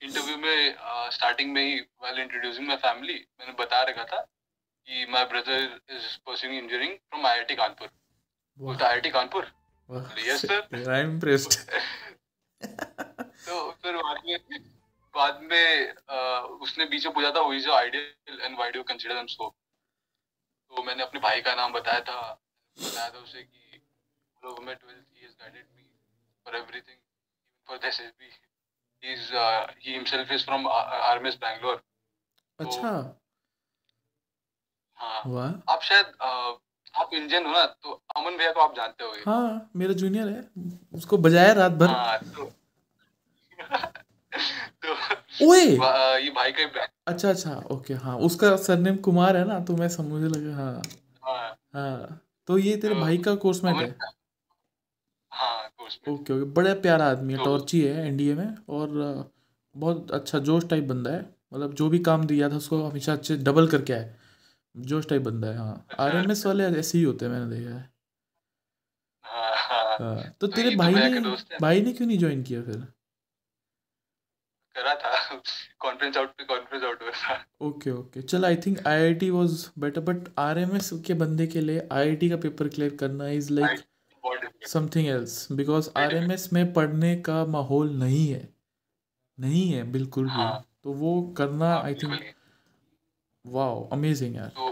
इंटरव्यू 0.00 0.36
में 0.36 1.10
स्टार्टिंग 1.12 1.52
में 1.52 1.62
ही 1.62 1.78
वेल 2.04 2.18
इंट्रोड्यूसिंग 2.20 2.66
माय 2.68 2.76
फैमिली 2.84 3.14
मैंने 3.40 3.52
बता 3.60 3.82
रखा 3.90 4.04
था 4.12 4.20
कि 4.20 5.06
my 5.10 5.24
brother 5.32 5.58
is 5.90 6.06
pursuing 6.26 6.58
engineering 6.58 6.94
from 6.94 7.26
IIT 7.26 7.54
Kanpur 7.56 7.88
बोलता 8.58 8.86
IIT 8.86 9.10
Kanpur 9.10 9.50
Yes, 10.18 10.42
sir. 10.42 10.58
I 10.74 11.00
am 11.00 11.10
impressed 11.10 11.52
तो 12.60 13.70
फिर 13.82 13.96
बाद 13.96 14.20
में 14.26 14.36
बाद 15.14 15.40
में 15.42 15.88
अ, 15.88 16.16
उसने 16.62 16.84
बीच 16.84 17.06
में 17.06 17.14
पूछा 17.14 17.30
था 17.30 17.40
हुई 17.40 17.60
जो 17.60 17.72
ideal 17.74 18.40
and 18.40 18.58
why 18.58 18.70
do 18.70 18.82
consider 18.82 19.14
them 19.14 19.26
scope 19.26 19.54
तो 20.72 20.82
मैंने 20.82 21.02
अपने 21.02 21.20
भाई 21.20 21.40
का 21.40 21.54
नाम 21.54 21.72
बताया 21.72 22.00
था। 22.00 22.20
बताया 22.76 23.08
था 23.10 23.18
उसे 23.18 23.42
कि 23.42 23.80
लोग 24.42 24.62
में 24.64 24.74
12th 24.74 25.08
he 25.14 25.26
has 25.26 25.34
guided 25.34 25.66
me 25.76 25.84
for 26.46 26.54
everything 26.56 26.96
even 26.96 27.66
for 27.68 27.78
the 27.78 27.88
SSB. 27.88 28.30
He 29.02 29.12
is 29.12 29.26
uh, 29.32 29.66
he 29.78 29.92
himself 29.92 30.30
is 30.30 30.44
from 30.44 30.66
uh, 30.66 31.10
RMS 31.10 31.36
Bangalore. 31.38 31.80
अच्छा। 32.58 32.92
हाँ। 35.00 35.22
वाह। 35.26 35.72
आप 35.72 35.82
शायद 35.82 36.06
अ, 36.20 36.30
आप 36.94 37.14
इंडियन 37.14 37.46
हो 37.46 37.52
ना 37.52 37.64
तो 37.66 37.92
अमन 38.16 38.36
भैया 38.38 38.52
को 38.52 38.60
आप 38.60 38.74
जानते 38.76 39.04
होंगे। 39.04 39.22
हाँ 39.26 39.70
मेरा 39.76 39.92
जूनियर 40.02 40.28
है। 40.28 40.42
उसको 40.94 41.18
बजाया 41.26 41.52
रात 41.52 41.72
भर। 41.82 41.90
हाँ 41.90 42.18
तो 42.36 42.50
तो 44.84 45.46
ओए! 45.46 45.60
ये 45.60 46.30
भाई 46.30 46.52
का 46.52 46.62
ही 46.62 46.86
अच्छा 47.06 47.28
अच्छा 47.30 47.54
ओके 47.70 47.94
हाँ 47.94 48.16
उसका 48.18 48.56
सरनेम 48.56 48.96
कुमार 48.96 49.36
है 49.36 49.44
ना 49.48 49.58
तो 49.60 49.76
मैं 49.76 49.88
समझने 49.88 50.28
लगा 50.28 50.56
हाँ। 50.56 50.82
हाँ। 51.22 51.56
हाँ 51.74 52.20
तो 52.46 52.58
ये 52.58 52.76
तेरे 52.76 52.94
तो 52.94 53.00
भाई 53.00 53.18
का 53.18 53.34
कोर्समेट 53.34 53.76
है? 53.76 53.94
हाँ 55.32 55.68
कोर्स 55.78 55.98
में 56.08 56.14
ओके 56.14 56.32
ओके 56.32 56.44
बड़ा 56.52 56.74
प्यारा 56.74 57.06
आदमी 57.06 57.32
है 57.32 57.38
तो- 57.38 57.46
टॉर्ची 57.46 57.80
है 57.80 58.06
एनडीए 58.06 58.34
में 58.34 58.56
और 58.68 58.88
बहुत 59.74 60.10
अच्छा 60.10 60.38
जोश 60.38 60.68
टाइप 60.68 60.84
बंदा 60.84 61.10
है। 61.10 61.20
मतलब 61.52 61.74
जो 61.74 61.88
भी 61.88 61.98
काम 61.98 62.24
दिया 62.24 62.48
था 62.48 62.56
उसको 62.56 62.82
हमेशा 62.82 63.12
अच्छे 63.12 63.36
डबल 63.36 63.68
करके 63.68 63.92
आए 63.92 64.14
जोश 64.76 65.08
टाइप 65.08 65.22
बंदा 65.22 65.48
है 65.48 65.56
हाँ। 65.56 65.86
अच्छा। 65.90 66.04
आरएमएस 66.04 66.46
वाले 66.46 66.64
ऐसे 66.64 66.98
ही 66.98 67.04
होते 67.04 67.24
हैं 67.24 67.32
मैंने 67.32 67.56
देखा 67.56 67.74
है। 67.74 67.90
हाँ 69.24 69.54
हाँ। 69.54 69.96
हाँ 69.98 70.34
तो 70.40 70.46
तो 70.46 70.52
तेरे 70.56 70.70
तो 70.70 70.76
भाई 70.76 70.94
ने 70.94 71.00
हैं। 71.00 71.58
भाई 71.60 71.80
ने 71.82 71.92
क्यों 71.92 72.08
नहीं 72.08 72.18
ज्वाइन 72.18 72.42
किया 72.42 72.62
फिर? 72.62 72.86
करा 74.76 74.94
था 74.94 75.40
कॉन्फ्रेंस 75.80 76.16
आउट 76.16 76.28
पे 76.28 76.44
कॉन्फ्रेंस 76.44 76.84
आउट 76.84 77.02
हुआ 77.02 77.10
था 77.10 77.44
ओके 77.60 77.90
ओके 77.90 78.22
चल 78.22 78.44
I 78.44 78.56
think 78.56 78.86
IIT 78.86 79.30
was 79.30 79.70
better 79.78 80.00
but 80.00 80.28
RMS 80.38 80.90
के 81.06 81.14
बंदे 81.14 81.46
के 81.46 81.60
लिए 81.60 81.88
आईआईटी 81.92 82.28
का 82.30 82.36
पेपर 82.36 82.68
क्लियर 82.68 82.96
करना 82.96 83.28
is 83.28 83.52
like 83.52 83.80
something 84.68 85.06
else 85.08 85.52
because. 85.52 85.90
RMS 85.96 86.52
में 86.52 86.72
पढ़ने 86.72 87.14
का 87.16 87.44
माहौल 87.46 87.90
नहीं 87.90 88.26
है। 88.28 88.48
नहीं 89.38 89.72
है 89.72 89.82
बिल्कुल 89.92 90.24
भी। 90.24 90.30
हाँ। 90.30 90.64
तो 90.84 90.92
वो 90.92 91.22
करना 91.38 91.68
हाँ, 91.68 91.82
आई 91.82 91.94
थिंक। 91.94 92.34
वाओ 93.44 93.88
अमेजिंग 93.88 94.36
यार। 94.36 94.48
तो 94.48 94.68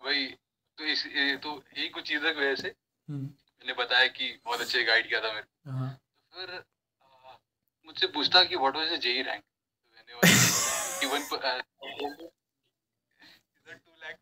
वही 0.00 0.26
तो 0.78 0.84
इस 0.84 1.04
तो 1.42 1.62
यही 1.78 1.88
कुछ 1.88 2.08
चीज़ों 2.08 2.32
की 2.34 2.40
वजह 2.40 2.54
से 2.54 2.68
हम्म, 2.68 3.22
मैंने 3.22 3.72
बताया 3.72 4.06
कि 4.06 4.40
बहुत 4.44 4.60
अच्छे 4.60 4.84
गाइड 4.84 5.08
किया 5.08 5.20
था 5.20 5.32
मेरे 5.32 5.42
को। 5.42 5.70
हाँ। 5.70 5.90
तो 6.32 6.46
फिर 6.46 6.62
मुझसे 7.86 8.06
पूछता 8.16 8.42
कि 8.44 8.56
what 8.56 8.76
was 8.76 8.92
the 8.92 9.00
JEE 9.06 9.22
rank 9.22 9.42
बोला 10.10 10.32
81 11.02 12.30
इधर 13.58 13.76
2 13.76 14.00
lakh 14.02 14.16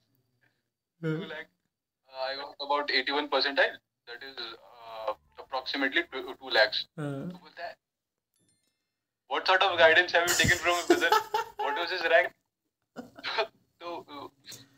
2 1.00 1.28
lakh 1.30 1.46
I 2.26 2.36
got 2.36 2.62
about 2.62 2.90
81 3.00 3.28
percentile 3.32 3.76
that 4.08 4.22
is 4.24 4.40
approximately 5.42 6.02
2 6.12 6.50
lakhs. 6.56 6.78
हाँ, 6.98 7.30
तो 7.30 7.38
बोलता 7.38 7.66
है 7.66 7.74
what 9.30 9.50
sort 9.50 9.62
of 9.66 9.72
guidance 9.80 10.14
have 10.16 10.26
you 10.28 10.36
taken 10.38 10.58
from 10.62 10.78
your 10.78 10.86
brother? 10.90 11.10
What 11.60 11.78
was 11.78 11.92
his 11.92 12.04
rank 12.12 12.28
तो 13.80 13.88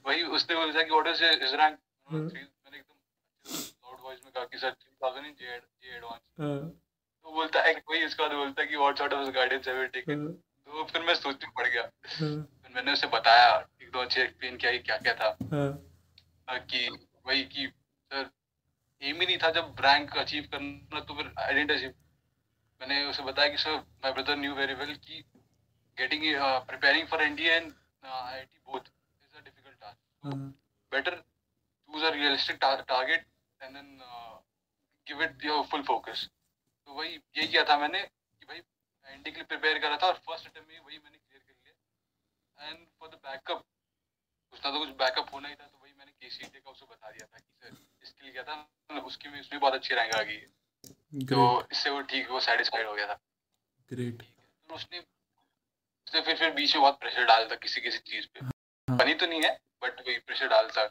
वही 0.06 0.22
उसने 0.38 0.56
बोला 0.56 0.82
कि 0.82 0.90
व्हाट 0.90 1.06
वाज 1.06 1.22
हिज 1.22 1.54
रैंक। 1.54 1.78
मैंने 2.08 2.40
एकदम 2.78 2.96
लाउड 3.44 4.00
वॉइस 4.00 4.20
में 4.24 4.32
कहा 4.32 4.44
कि 4.44 4.58
सर 4.58 4.72
3000 4.72 5.26
इन 5.26 5.34
जे 5.40 5.58
जे 5.58 5.96
एडवांस 5.96 6.20
हाँ, 6.40 6.60
तो 7.24 7.32
बोलता 7.32 7.62
है 7.62 7.72
वही 7.90 8.04
इसके 8.04 8.22
बाद 8.22 8.32
बोलता 8.32 8.62
है 8.62 8.68
कि 8.68 8.76
what 8.76 8.98
sort 8.98 9.12
of 9.12 9.28
guidance 9.28 9.68
have 9.68 9.80
you 9.80 9.86
taken 9.86 10.12
हाँ, 10.12 10.32
तो 10.66 10.84
फिर 10.84 11.02
मैं 11.02 11.14
सोचने 11.14 11.50
पड़ 11.56 11.66
गया। 11.68 11.82
हाँ, 11.82 12.48
फिर 12.62 12.72
मैंने 12.74 12.92
उसे 12.92 13.06
बताया 13.06 13.68
एक 13.82 13.90
दो 13.90 13.98
अच्छे 13.98 14.22
एक्सप्लेन 14.22 14.56
किया 14.56 14.72
कि 14.72 14.78
क्या 14.78 14.96
क्या 14.96 15.14
था? 15.14 15.36
हाँ, 15.52 16.58
कि 16.58 16.88
वही 17.26 17.44
कि 17.44 17.66
सर 18.12 18.30
एम 19.02 19.20
ही 19.20 19.26
नहीं 19.26 19.38
था 19.38 19.50
जब 19.50 19.76
रैंक 19.80 20.16
अचीव 20.16 20.48
करना 20.52 21.00
तो 21.00 21.14
फिर 21.14 21.32
आई 21.38 21.64
अचीव 21.64 21.94
मैंने 22.80 23.04
उसे 23.06 23.22
बताया 23.22 23.48
कि 23.48 23.56
sir 23.56 23.76
my 23.76 24.12
brother 24.12 24.36
knew 24.36 24.54
very 24.54 24.74
well 24.74 24.94
कि 24.94 25.24
getting 25.98 26.22
preparing 26.66 27.08
for 27.08 27.22
NDA 27.22 27.50
and 27.50 27.72
IIT 28.04 28.60
both 28.66 28.80
is 28.80 29.36
a 29.36 29.44
difficult 29.44 29.80
task 29.80 29.98
हाँ, 30.24 30.54
a 32.04 32.12
realistic 32.12 32.60
tar- 32.60 32.84
target 32.84 33.22
and 33.60 33.74
then 33.76 33.86
uh, 34.02 34.36
give 35.06 35.20
it 35.20 35.32
your 35.42 35.64
full 35.64 35.82
focus. 35.82 36.28
तो 36.86 36.92
वही 36.92 37.14
ये 37.36 37.46
किया 37.46 37.64
था 37.64 37.78
मैंने 37.78 38.00
कि 38.00 38.46
भाई 38.46 38.58
एनडी 38.58 39.30
के 39.30 39.36
लिए 39.36 39.44
प्रिपेयर 39.44 39.78
करा 39.78 39.96
था 39.96 40.06
और 40.06 40.20
फ़र्स्ट 40.26 40.46
अटेम्प्ट 40.46 40.70
में 40.70 40.80
वही 40.80 40.98
मैंने 40.98 41.16
क्लियर 41.18 41.42
कर 41.42 41.54
लिया। 41.54 42.68
एंड 42.68 42.86
फॉर 43.00 43.08
द 43.08 43.20
बैकअप 43.24 43.64
कुछ 44.52 44.64
ना 44.64 44.70
तो 44.70 44.78
कुछ 44.78 44.88
बैकअप 44.98 45.32
होना 45.34 45.48
ही 45.48 45.54
था 45.54 45.66
तो 45.66 45.78
वही 45.82 45.92
मैंने 45.92 46.12
केसीटी 46.12 46.58
का 46.58 46.70
उसे 46.70 46.86
बता 46.86 47.10
दिया 47.10 47.26
था 47.26 47.38
कि 47.38 47.50
सर 47.62 47.76
इसके 48.02 48.24
लिए 48.24 48.32
किया 48.32 48.42
था 48.44 49.00
उसकी 49.02 49.28
में 49.28 49.40
उसमें 49.40 49.60
बहुत 49.60 49.74
अच्छी 49.74 49.94
रैंक 49.94 50.14
आ 50.14 50.22
गई 50.22 50.34
है। 50.34 51.26
तो 51.26 51.68
इससे 51.72 51.90
वो 51.90 52.00
ठीक 52.02 52.30
वो 52.30 52.40
सेटिस्फाइड 52.40 52.86
हो 52.86 52.94
गया 52.94 53.06
था। 53.06 53.18
ग्रेट 53.90 54.22
फिर 54.22 54.74
उसने 54.74 54.98
उसने 54.98 56.20
फिर 56.20 56.36
फिर 56.36 56.50
बीच 56.54 56.74
में 56.74 56.82
बहुत 56.82 56.98
प्रेशर 57.00 57.24
डाला 57.24 57.50
था 57.50 57.54
किसी 57.56 57.80
किसी 57.80 57.98
चीज़ 58.06 58.26
पे। 58.26 58.44
हाँ। 58.44 58.96
बनी 58.98 59.14
तो 59.14 59.26
नहीं 59.26 59.42
है 59.42 59.50
बट 59.82 60.00
वही 60.00 60.18
प्रेशर 60.20 60.48
डालता 60.48 60.86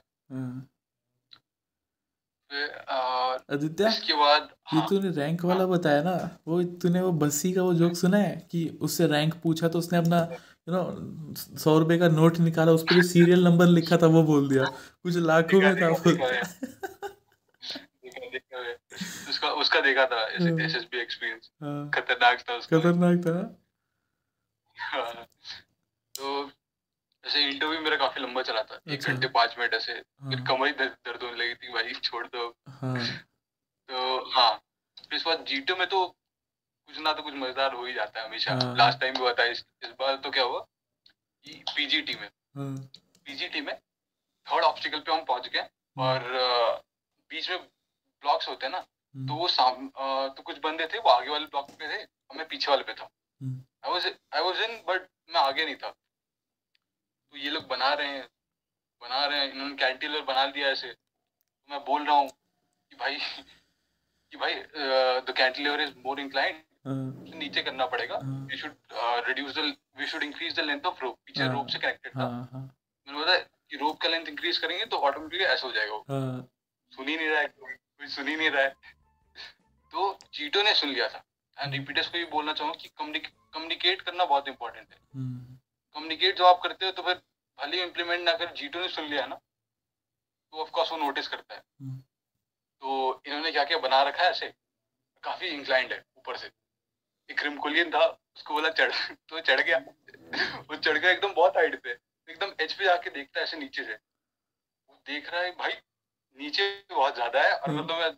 आदित्य 2.52 3.88
इसके 3.88 4.14
बाद 4.14 4.42
ये 4.74 4.80
हाँ। 4.80 4.88
तूने 4.90 5.10
रैंक 5.10 5.46
वाला 5.46 5.60
हाँ, 5.60 5.70
बताया 5.70 6.04
ना 6.04 6.40
वो 6.48 6.64
तूने 6.64 7.02
वो 7.02 7.12
बस्सी 7.12 7.54
का 7.54 7.64
वो 7.64 7.74
जोक 7.74 7.94
सुना 7.94 8.18
है 8.18 8.48
कि 8.52 8.78
उससे 8.82 9.08
रैंक 9.08 9.34
पूछा 9.34 9.68
तो 9.68 9.80
उसने 9.80 10.00
अपना 10.00 10.20
यू 10.70 10.76
नो 10.76 10.84
सौ 11.58 11.80
रुपए 11.80 11.98
का 11.98 12.08
नोट 12.08 12.38
निकाला 12.38 12.72
उस 12.72 12.84
पर 12.84 13.04
सीरियल 13.04 13.44
नंबर 13.44 13.66
लिखा 13.66 13.98
था 13.98 14.08
वो 14.08 14.24
बोल 14.24 14.50
दिया। 14.50 14.64
कुछ 15.04 15.18
लाखों 15.18 15.62
में 15.62 15.82
था 15.82 15.88
वो। 15.88 16.12
है 16.12 16.42
है 18.54 18.78
उसका 19.30 19.50
उसका 19.50 19.82
देखा 19.82 20.06
था 20.06 20.16
हाँ। 20.16 20.60
एसएसबी 20.60 21.02
एक्सपीरियंस 21.02 21.50
हाँ, 21.64 21.90
खतरनाक 21.90 22.42
था 22.50 22.54
उसका। 22.54 22.80
खतरनाक 22.80 23.18
था 23.18 23.60
हाँ। 24.78 25.28
तो 26.16 26.52
ऐसे 27.24 27.44
इंटरव्यू 27.44 27.80
मेरा 27.82 27.98
काफ़ी 27.98 28.22
लंबा 28.22 28.42
चला 28.42 28.62
था। 28.64 28.80
एक। 28.88 29.02
घंटे 29.02 29.28
पाँच 29.30 29.56
मिनट 29.60 29.74
ऐसे। 29.74 29.94
फिर 29.94 30.38
हाँ, 30.38 30.46
कमर 30.48 30.68
ही 30.68 30.74
दर्द 30.74 31.24
होने 31.24 31.36
लगी 31.36 31.54
थी 31.56 31.74
भाई 31.74 31.94
छोड़ 32.02 32.26
दो 32.28 32.48
हाँ। 32.72 32.98
तो 33.90 34.32
हाँ। 34.32 34.52
फिर 35.00 35.16
इस 35.16 35.24
बार 35.26 35.44
जीटो 35.48 35.76
में 35.76 35.88
तो 35.88 36.06
कुछ 36.08 37.00
ना 37.00 37.14
तो 37.14 37.24
कुछ 37.24 37.34
मज़ेदार 37.36 37.74
हो 37.74 37.86
ही 37.86 37.94
जाता 37.94 38.20
है 38.20 38.28
हमेशा। 38.28 38.54
हाँ। 38.54 38.76
लास्ट 38.78 39.00
टाइम 39.00 39.14
भी 39.14 39.20
हुआ 39.20 39.34
था। 39.34 39.46
इस, 39.46 39.66
इस 39.84 39.90
बार 40.00 40.16
तो 40.16 40.32
क्या 40.32 40.44
हुआ 40.44 40.60
कि 41.46 41.64
पीजीटी 41.76 42.16
में। 42.16 42.28
हाँ, 42.28 42.76
पीजीटी 43.26 43.62
में 43.62 43.76
थर्ड 44.48 44.64
ऑब्स्टिकल 44.64 45.00
पे 45.00 45.12
हम 45.12 45.24
पहुँच 45.26 45.48
गए 45.48 45.68
और 45.98 46.84
बीच 47.32 47.50
में 47.50 47.60
ब्लॉक्स 47.60 48.50
होते 48.50 48.66
हैं 48.66 48.74
ना 48.74 48.86
तो 49.16 49.36
वो 49.36 49.48
साम 49.48 49.88
तो 50.36 50.44
कुछ 50.44 50.58
बंदे 50.60 50.86
थे 50.88 51.00
वो 51.00 51.10
आगे 51.10 51.30
वाले 51.30 51.46
ब्लॉक 51.46 51.70
पे 51.72 51.88
थे 51.88 52.04
और 52.04 52.38
मैं 52.38 52.48
पीछे 52.48 52.72
वाले 52.72 52.84
पे 52.84 52.94
था। 52.94 53.10
I 53.42 53.92
was 53.92 54.06
I 54.06 54.42
was 54.42 54.62
in 54.62 54.76
but 54.88 55.08
मैं 55.30 55.42
आगे 55.42 55.66
नहीं 55.66 55.76
था। 55.76 55.94
तो 57.34 57.40
ये 57.40 57.50
लोग 57.50 57.68
बना 57.68 57.94
रहे 57.94 58.08
हैं 58.08 58.28
बना 59.02 59.26
रहे 59.26 59.40
हैं 59.40 59.52
इन्होंने 59.52 59.76
कैंटिलर 59.76 60.22
बना 60.24 60.46
दिया 60.48 60.68
ऐसे। 60.70 60.88
तो 60.88 61.72
मैं 61.72 61.80
बोल 61.86 62.06
रहा 62.06 62.16
हूँ 62.16 62.28
कि 62.30 62.96
भाई 62.96 63.18
कि 63.18 64.38
भाई 64.38 64.54
the 64.54 65.34
cantilever 65.38 65.82
is 65.82 65.94
more 66.06 66.20
inclined 66.20 66.62
हाँ, 66.86 67.40
नीचे 67.40 67.62
करना 67.64 67.86
पड़ेगा। 67.86 68.16
हाँ, 68.16 68.46
we 68.52 68.58
should 68.58 68.76
reduce 69.28 69.58
the 69.58 69.76
we 70.00 70.08
should 70.08 70.24
increase 70.24 70.56
the 70.56 70.64
length 70.64 70.86
of 70.86 71.02
rope 71.02 71.18
पीछे 71.26 71.44
हाँ, 71.44 71.52
रोप 71.54 71.68
से 71.68 71.80
कनेक्टेड 71.80 72.12
था। 72.12 72.24
हाँ, 72.24 72.50
हाँ, 72.54 72.62
मैंने 73.08 73.20
बताया 73.20 73.40
कि 73.40 73.78
रोप 73.78 74.00
का 74.02 74.10
लेंथ 74.10 74.28
इंक्रीज 74.28 74.58
करेंगे 74.58 74.86
तो 74.86 74.98
ऑटोमेटिकली 75.00 75.46
ऐसा 75.46 75.68
हो 75.68 75.74
जाएगा। 75.74 75.96
हाँ, 76.10 76.48
सुन 76.92 77.08
ही 77.08 77.16
नहीं 77.18 77.28
रहा 77.28 77.40
है 77.40 77.48
कोई 77.50 78.08
सुन 78.10 78.28
ही 78.28 78.36
नहीं 78.36 78.50
रहा 78.50 78.64
है। 78.64 78.76
तो 79.94 80.18
चीटो 80.34 80.64
ने 80.64 80.74
सुन 80.76 80.90
लिया 80.90 81.08
था। 81.10 81.24
एंड 81.58 81.74
रिपीटर्स 81.74 82.08
को 82.08 82.18
भी 82.18 82.26
बोलना 82.28 82.54
चाहूँगा 82.54 82.78
कि 82.82 82.90
कम्युनिकेट 82.98 84.02
करना 84.02 84.26
बहुत 84.26 84.48
इंपॉर्टेंट 84.48 84.88
है। 84.92 85.00
हम्म, 85.16 85.53
कम्युनिकेट 85.96 86.38
जब 86.38 86.46
आप 86.46 86.60
करते 86.64 86.86
हो 86.86 86.92
तो 86.92 87.04
फिर 87.04 87.22
भले 87.60 87.78
ही 87.78 87.84
इम्प्लीमेंट 87.84 88.24
ना 88.24 88.34
कर 88.38 88.54
जीटो 88.56 88.80
ने 88.80 88.88
सुन 88.90 89.06
लिया 89.06 89.26
ना 89.26 89.36
तो 89.36 90.62
ऑफकोर्स 90.62 90.92
वो 90.92 90.98
नोटिस 90.98 91.28
करता 91.28 91.56
है। 91.56 91.62
हम्म। 91.82 91.98
तो 92.82 93.22
इन्होंने 93.28 93.52
क्या 93.52 93.64
क्या 93.64 93.78
बना 93.80 94.02
रखा 94.04 94.24
है 94.24 94.30
ऐसे 94.30 94.54
काफ़ी 95.24 95.48
इंक्लाइंड 95.50 95.94
है 95.94 96.04
ऊपर 96.18 96.38
से। 96.38 96.52
एक 97.30 97.44
रिमकोलियन 97.44 97.92
था 97.92 98.06
उसको 98.36 98.54
बोला 98.54 98.70
चढ़ 98.72 98.92
तो 99.30 99.40
चढ़ 99.42 99.62
गया। 99.62 99.78
वो 99.78 100.76
चढ़ 100.78 100.98
गया 100.98 101.12
एकदम 101.12 101.34
बहुत 101.34 101.58
हाइट 101.58 101.82
पे 101.84 101.90
एकदम 101.90 102.54
एच 102.62 102.74
पे 102.74 102.84
जाके 102.84 103.10
देखता 103.12 103.40
है 103.40 103.44
ऐसे 103.44 103.58
नीचे 103.58 103.84
से। 103.84 103.94
वो 103.94 105.02
देख 105.06 105.32
रहा 105.34 105.42
है 105.42 105.52
भाई 105.58 105.74
नीचे 106.38 106.68
बहुत 106.90 107.16
ज़्यादा 107.16 107.42
है 107.42 107.54
और 107.54 107.70
हम्म। 107.70 107.80
मतलब 107.80 107.98
मैं 107.98 108.12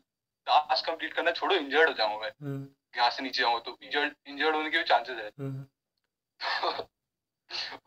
टास्क 0.48 0.86
कंप्लीट 0.86 1.14
करना 1.14 1.32
छोड़ो 1.34 1.56
इंजर्ड 1.56 1.88
हो 1.90 1.94
जाऊँगा 1.94 2.18
मैं। 2.18 2.30
हाँ, 2.30 2.68
यहाँ 2.98 3.10
से 3.12 3.24
नीचे 3.24 3.42
जाऊँ 3.42 3.62
तो 3.62 3.78
इंजर्ड 3.84 4.14
इंजर्ड 4.28 4.56
होने 4.56 4.70
के 4.70 4.78
भी 4.78 4.84
चांसेस 4.86 5.18
है। 5.18 5.30
हाँ, 5.40 6.88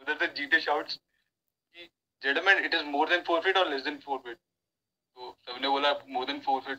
उधर 0.00 0.18
से 0.18 0.26
जीटे 0.34 0.60
शाउट्स 0.60 0.96
कि 0.96 1.84
gentleman 2.22 2.64
it 2.64 2.75
is 2.75 2.84
more 2.84 3.08
than 3.08 3.22
four 3.22 3.40
feet 3.40 3.56
और 3.56 3.68
लेस 3.70 3.82
देन 3.82 3.98
फोर 3.98 4.18
फीट 4.18 4.37
तो 4.37 5.37
सबने 5.46 5.68
बोला 5.68 5.92
मोर 6.08 6.26
देन 6.26 6.40
फोर 6.40 6.60
फीट 6.62 6.78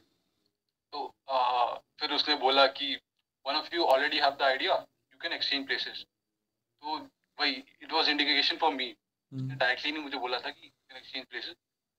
तो 0.93 1.05
आ, 1.29 1.75
फिर 2.00 2.13
उसने 2.13 2.36
बोला 2.36 2.67
कि 2.79 2.96
one 3.46 3.55
of 3.55 3.75
you 3.75 3.86
already 3.86 4.19
have 4.19 4.36
the 4.36 4.41
idea 4.41 4.75
you 4.75 5.17
can 5.22 5.34
exchange 5.34 5.65
places 5.67 6.05
तो 6.81 6.98
वही 7.38 7.63
it 7.81 7.91
was 7.91 8.10
indication 8.10 8.58
for 8.58 8.74
me 8.74 8.96
directly 9.31 9.91
नहीं 9.91 10.03
मुझे 10.03 10.17
बोला 10.17 10.39
था 10.39 10.50
कि 10.50 10.65
यू 10.65 10.72
कैन 10.89 10.98
एक्सचेंज 10.98 11.25
प्लेसेस 11.25 11.55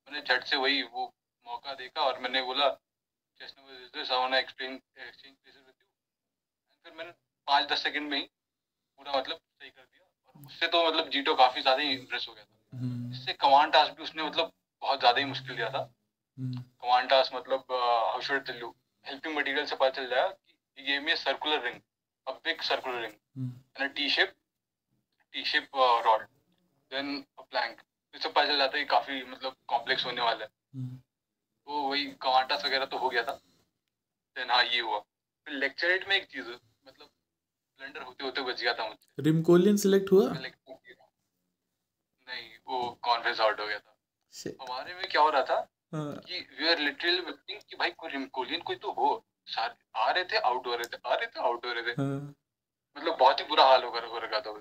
मैंने 0.09 0.23
झट 0.23 0.45
से 0.45 0.57
वही 0.57 0.83
वो 0.83 1.13
मौका 1.47 1.75
देखा 1.75 2.01
और 2.01 2.19
मैंने 2.19 2.43
बोला 2.43 2.69
number 3.41 3.83
is 3.83 3.91
this 3.99 4.11
I 4.13 4.19
want 4.19 4.35
explain 4.35 4.73
exchange 4.99 5.35
places 5.35 5.63
with 5.67 5.75
you 5.81 6.83
फिर 6.85 6.93
मैंने 6.93 7.13
पाँच 7.49 7.69
दस 7.69 7.83
सेकंड 7.83 8.11
में 8.11 8.19
ही 8.19 8.25
पूरा 8.99 9.19
मतलब 9.19 9.37
सही 9.37 9.71
कर 9.71 9.83
दिया। 9.83 10.00
उससे 10.47 10.67
तो 10.67 10.87
मतलब 10.87 11.09
जीटो 11.11 11.35
काफ़ी 11.37 11.63
ज़्यादा 11.63 11.83
ही 11.83 11.93
इम्प्रेस 11.93 12.27
हो 12.29 12.35
गया 12.35 12.45
था। 12.45 12.79
हम्म, 12.79 13.13
इससे 13.13 13.33
कमांड 13.35 13.73
टास्क 13.73 13.93
भी 13.93 14.03
उसने 14.03 14.23
मतलब 14.23 14.53
बहुत 14.83 15.01
ज़्यादा 15.01 15.19
ही 15.19 15.25
मुश्किल 15.27 15.57
दिया 15.57 15.71
था। 15.71 15.81
हम्म, 16.39 16.61
कमांड 16.83 17.09
टास्क 17.11 17.35
मतलब 17.35 17.65
how 17.73 18.21
should 18.21 18.45
tell 18.47 18.61
you 18.61 18.75
helping 19.07 19.37
material 19.37 19.67
से 19.67 19.77
पता 19.77 19.91
चल 19.93 20.09
जाएगा 20.09 20.29
कि 20.29 20.91
ये 20.93 20.99
में 21.01 21.15
circular 21.17 21.63
ring 21.65 21.81
a 22.27 22.33
big 22.45 22.61
circular 22.63 23.01
ring 23.01 23.51
and 23.77 23.95
T 23.95 24.09
shape 24.11 24.35
T 25.35 25.45
shape 25.45 25.77
rod 26.07 26.27
then 26.93 27.15
a 27.39 27.43
plank 27.43 27.81
इससे 28.15 28.29
पता 28.29 28.47
चल 28.47 28.59
जाता 28.59 28.77
है 28.77 28.83
कि 28.85 28.89
काफ़ी 28.91 29.23
मतलब 29.25 29.57
कॉम्प्लेक्स 29.69 30.05
होने 30.07 30.21
वाला 30.23 30.45
है। 30.45 30.51
हम्म, 30.75 30.97
तो 30.97 31.83
वही 31.83 32.05
कमांड 32.23 32.49
टास्क 32.49 32.67
वगैरह 32.67 32.87
तो 32.87 32.99
हो 32.99 33.09
गया 33.09 33.23
था। 33.23 33.33
देन 34.37 34.51
हाँ 34.51 34.63
ये 34.65 34.81
हुआ। 34.81 34.99
फिर 35.47 35.55
लेक्चरेट 35.55 36.09
में 36.09 36.17
एक 36.17 36.27
चीज़ 36.27 36.49
मतलब 36.49 37.09
ब्लेंडर 37.81 38.03
होते 38.03 38.25
होते 38.25 38.41
बच 38.41 38.63
गया 38.63 38.75
था 38.75 38.89
मुझसे 38.89 39.23
रिमकोलियन 39.23 39.77
सिलेक्ट 39.77 40.13
हुआ? 40.13 40.33
नहीं 42.29 42.49
वो 42.69 42.99
कॉन्फ्रेंस 43.03 43.41
आउट 43.41 43.61
हो 43.61 43.67
गया 43.67 43.79
था। 43.79 43.97
हमारे 44.63 44.95
में 44.95 45.05
क्या 45.11 45.23
हो 45.23 45.31
रहा 45.31 45.43
था 45.43 45.69
हाँ, 45.93 46.17
कि 46.17 46.41
वी 46.41 46.69
आर 46.69 46.79
लिटरली 46.79 47.21
वेटिंग 47.21 47.61
कि 47.71 47.77
भाई 47.77 47.91
कोई 47.91 48.11
रिमकोलियन 48.11 48.61
कोई 48.61 48.77
तो 48.77 48.93
हो। 48.93 49.25
सारे 49.47 49.75
आ 49.97 50.11
रहे 50.11 50.25
थे 50.25 50.37
आउट 50.37 50.67
हो 50.67 50.75
रहे 50.75 50.85
थे 50.85 50.99
आ 51.07 51.15
रहे 51.15 51.27
थे 51.27 51.41
आउट 51.41 51.67
हो 51.67 51.73
रहे 51.73 51.83
थे। 51.83 51.91
हाँ, 51.91 52.35
मतलब 52.99 53.17
बहुत 53.19 53.41
ही 53.41 53.45
बुरा 53.45 53.65
हाल 53.65 53.85
होकर 53.85 54.05
हो 54.05 54.19
रखा 54.19 54.41
था। 54.41 54.53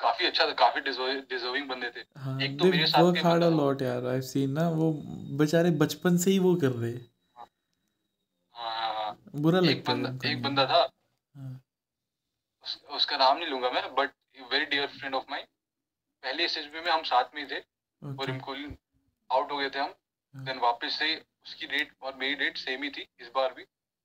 काफ़ी 0.00 0.26
अच्छा 0.26 0.46
था 0.46 0.52
काफ़ी 0.52 0.80
डिजर्विंग 0.80 1.68
बंदे 1.68 1.90
थे। 1.96 2.04
हाँ 2.16 2.40
एक 2.40 2.58
तो 2.58 2.64
मेरे 2.64 2.86
साथ 2.86 3.14
के 3.14 3.22
बंदा- 3.22 3.52
lot 3.52 3.82
यार 3.82 4.02
I've 4.02 4.32
seen 4.32 4.48
ना 4.48 4.68
वो 4.70 4.92
बेचारे 5.38 5.70
बचपन 5.70 6.16
से 6.16 6.30
ही 6.30 6.38
वो 6.38 6.54
कर 6.54 6.66
रहे। 6.66 6.92
हैं। 6.92 7.10
बुरा 9.36 9.60
लगता 9.60 9.92
है 9.92 10.02
बंदा 10.02 10.28
एक 10.28 10.42
बंदा 10.42 10.66
था 10.66 10.90
उसका 12.90 13.16
नाम 13.16 13.36
नहीं 13.36 13.48
लूँगा 13.48 13.70
मैं 13.70 13.82
but 13.94 14.12
very 14.50 14.64
dear 14.66 14.86
friend 14.88 15.14
of 15.14 15.24
mine 15.30 15.46
पहले 16.22 16.44
एस 16.44 16.56
में 16.74 16.90
हम 16.90 17.02
साथ 17.04 17.34
में 17.34 17.42
ही 17.42 17.48
थे 17.48 17.60
और 18.02 18.26
रिमकोलिन 18.26 18.76
आउट 19.30 19.52
हो 19.52 19.56
गए 19.56 19.70
थे 19.70 19.78
हम 19.78 19.94
हाँ। 20.34 20.44
देन 20.44 20.58
वापस 20.58 20.98
से 20.98 21.14
उसकी 21.44 21.66
रेट 21.66 21.92
और 22.02 22.14
मेरी 22.16 22.34
रेट 22.34 22.56
सेम 22.58 22.82
ही 22.82 22.90
थी 22.90 23.06
इस 23.20 23.30
बार 23.34 23.54
भी 23.54 23.62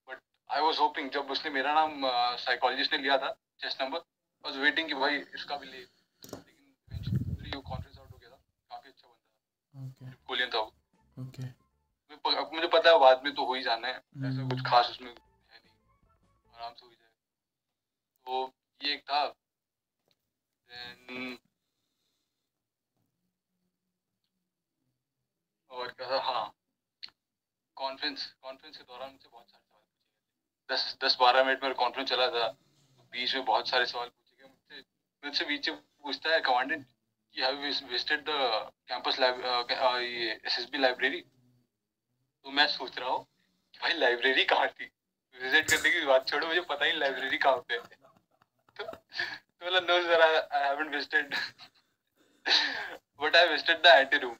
बट 0.08 0.22
आई 0.50 0.62
वाज 0.62 0.80
होपिंग 0.80 1.10
जब 1.12 1.32
उसने 1.32 1.52
मेरा 1.52 1.74
नाम 1.74 2.02
साइकोलॉजिस्ट 2.40 2.94
ने 2.94 3.00
लिया 3.00 3.18
था 3.18 3.32
चेस्ट 3.60 3.82
नंबर 3.82 4.00
वाज 4.44 4.58
वेटिंग 4.58 4.88
कि 4.88 4.94
भाई 4.96 5.18
इसका 5.36 5.58
भी 5.58 5.68
ले 5.68 5.78
लेकिन 5.78 7.62
कॉन्फ्रेंस 7.62 7.98
आउट 7.98 8.12
हो 8.12 8.18
गया 8.18 8.30
था 8.30 8.40
काफ़ी 8.70 8.90
अच्छा 8.90 9.08
बंदा 9.08 10.06
था 10.06 10.14
कोलियन 10.28 10.50
था 10.50 10.60
वो। 10.60 10.74
मुझे 12.54 12.68
पता 12.70 12.90
है 12.90 13.00
बाद 13.00 13.24
में 13.24 13.34
तो 13.34 13.46
हो 13.46 13.54
ही 13.54 13.62
जाना 13.64 13.88
है 13.88 13.94
ऐसा 13.94 14.28
हम्म। 14.28 14.50
कुछ 14.50 14.62
खास 14.66 14.90
उसमें 14.90 15.10
है 15.10 15.16
नहीं 15.56 15.74
आराम 16.54 16.74
से 16.74 16.86
हो 16.86 16.92
ही 16.92 16.95
तो 18.28 18.54
ये 18.82 18.94
एक 18.94 19.02
था। 19.02 19.24
Then 20.70 21.38
और 25.72 25.88
क्या 25.90 26.10
था? 26.10 26.20
हाँ। 26.24 26.54
कॉन्फ्रेंस 27.78 28.26
कॉन्फ्रेंस 28.42 28.78
के 28.78 28.84
दौरान 28.84 29.10
मुझसे 29.12 29.30
बहुत 29.30 29.50
सारे 29.50 29.64
सवाल 29.64 29.82
पूछे 29.82 30.04
गए 30.70 30.76
दस 30.76 30.98
दस, 31.04 31.18
बारह 31.20 31.44
मिनट 31.44 31.64
में 31.64 31.74
कॉन्फ्रेंस 31.74 32.10
चला 32.10 32.28
था। 32.28 32.48
तो 32.48 33.04
बीच 33.14 33.36
में 33.36 33.46
बहुत 33.46 33.70
सारे 33.70 33.86
सवाल 33.86 34.08
पूछे 34.08 34.36
गए। 34.42 34.48
मुझसे 34.48 34.82
मुझसे 35.24 35.46
बीच 35.46 35.70
में 35.70 35.78
पूछता 36.04 36.30
है 36.30 36.40
कमांडेंट 36.42 36.86
कि 37.36 37.42
हैव 37.42 37.56
विजिटेड 37.58 38.22
द 38.22 38.72
कैंपस 38.90 39.20
ये 39.20 40.32
एसएसबी 40.32 40.78
लाइब्रेरी 40.78 41.22
तो 42.46 42.52
मैं 42.52 42.68
सोच 42.68 42.98
रहा 43.00 43.10
हूँ 43.10 43.24
भाई 43.82 43.94
लाइब्रेरी 43.94 44.44
कहाँ 44.46 44.68
थी? 44.70 44.86
विज़िट 45.36 45.70
करने 45.70 45.90
की 45.92 46.06
बात 46.06 46.28
छोड़ो, 46.28 46.48
मुझे 46.48 46.62
पता 46.62 46.86
ही 46.86 46.92
लाइब्रेरी 46.92 47.38
कहाँ 47.38 47.58
पे 47.68 47.74
है। 47.74 48.05
तो 48.80 48.84
तो 48.84 49.66
बोला 49.66 49.80
no 49.80 50.02
sir 50.04 50.22
I 50.22 50.64
haven't 50.64 50.96
visited 50.96 51.36
but 53.22 53.36
I 53.36 53.48
visited 53.50 53.82
the 53.84 53.96
anteroom 54.18 54.36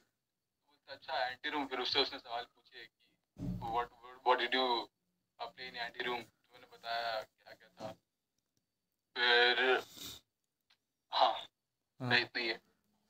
अच्छा 0.88 1.24
एंटी 1.26 1.50
रूम 1.50 1.66
फिर 1.66 1.80
उससे 1.80 2.00
उसने 2.00 2.18
सवाल 2.18 2.44
पूछे 2.44 2.84
कि 2.84 3.70
what 3.70 3.88
what 4.26 4.38
did 4.38 4.54
you 4.54 4.66
play 5.40 5.66
in 5.68 5.76
anteroom 6.04 6.18
मैंने 6.18 6.66
बताया 6.66 7.22
क्या 7.22 7.54
क्या 7.54 7.68
था। 7.80 7.92
फिर 9.16 9.56
हाँ 11.12 11.32
हाँ। 11.32 12.08
नहीं 12.08 12.22
इतना 12.24 12.42
है। 12.42 12.60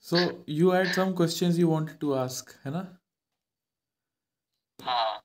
So 0.04 0.45
you 0.49 0.71
had 0.71 0.92
some 0.95 1.12
questions 1.16 1.59
you 1.59 1.71
wanted 1.73 1.99
to 2.00 2.12
ask 2.14 2.50
है 2.64 2.71
ना? 2.73 2.83
हाँ। 4.78 5.23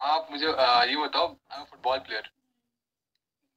आप 0.00 0.28
मुझे 0.30 0.52
आ, 0.52 0.82
ये 0.84 0.96
बताओ 0.96 1.26
आई 1.50 1.58
एम 1.58 1.64
फुटबॉल 1.64 1.98
प्लेयर 1.98 2.30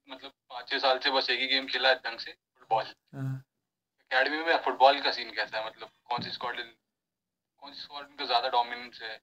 मतलब 0.10 0.32
पाँच 0.50 0.70
छः 0.70 0.80
साल 0.80 1.00
से 1.04 1.12
बस 1.12 1.30
एक 1.30 1.40
ही 1.40 1.48
गेम 1.48 1.66
खेला 1.68 1.90
है 1.90 1.96
ढंग 1.96 2.20
से 2.20 2.32
फुटबॉल। 2.32 2.84
हाँ। 3.16 3.44
एकेडमी 4.12 4.44
में 4.44 4.58
फुटबॉल 4.66 5.02
का 5.02 5.12
सीन 5.12 5.32
कैसा 5.32 5.58
है? 5.58 5.66
मतलब 5.68 5.90
कौन 6.10 6.22
सी 6.24 6.32
स्क्वाड 6.32 6.56
कौन 6.58 7.74
सी 7.74 7.82
स्क्वाड 7.82 8.06
का 8.20 8.26
ज़्यादा 8.26 8.50
डोमिनेंस 8.50 9.00
है? 9.02 9.20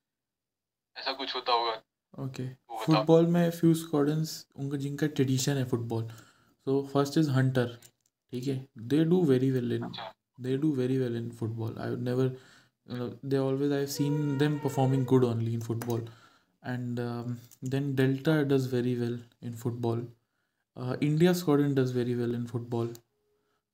ऐसा 0.96 1.12
कुछ 1.12 1.34
होता 1.34 1.52
होगा। 1.52 2.24
ओके 2.24 2.48
फुटबॉल 2.84 3.26
में 3.26 3.50
फ्यू 3.50 3.74
स्क्वाड्रंस 3.74 4.46
उनका 4.56 4.76
जिनका 4.76 5.06
ट्रेडिशन 5.06 5.56
है 5.56 5.64
football. 5.68 6.08
So 6.66 6.82
first 6.92 7.18
is 7.18 7.30
Hunter 7.30 7.78
ठीक 8.32 8.46
है? 8.46 8.66
They 8.78 9.04
do 9.04 9.22
very 9.24 9.50
well 9.50 9.72
in 9.72 9.84
अच्छा। 9.84 10.12
they 10.44 10.52
do 10.62 10.68
very 10.76 10.94
well 11.00 11.16
in 11.16 11.26
football. 11.30 11.74
I 11.78 11.84
would 11.90 12.00
never 12.02 12.24
you 12.24 12.96
know, 13.00 13.04
they 13.22 13.36
always 13.38 13.74
i've 13.74 13.90
seen 13.96 14.38
them 14.38 14.56
performing 14.58 15.04
good 15.04 15.24
only 15.24 15.54
in 15.54 15.60
football. 15.60 16.00
And 16.62 16.98
um, 16.98 17.36
then 17.62 17.94
delta 17.94 18.34
does 20.73 20.73
very 20.73 20.95
well 20.95 21.15
in 21.15 21.25
football 21.25 21.31
uh, 21.31 21.31
india 21.33 21.33
squadron 21.33 21.73
does 21.75 21.91
very 21.91 22.15
well 22.15 22.33
in 22.37 22.45
football 22.47 22.89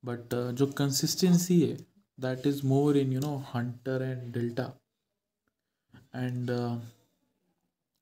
but 0.04 0.34
uh, 0.40 0.52
जो 0.62 0.68
consistency 0.82 1.60
है 1.64 1.78
that 2.20 2.46
is 2.52 2.64
more 2.74 2.96
in 3.04 3.12
you 3.12 3.22
know 3.28 3.38
hunter 3.54 3.98
and 4.12 4.32
delta 4.40 4.68
and 6.14 6.50
uh, 6.50 6.76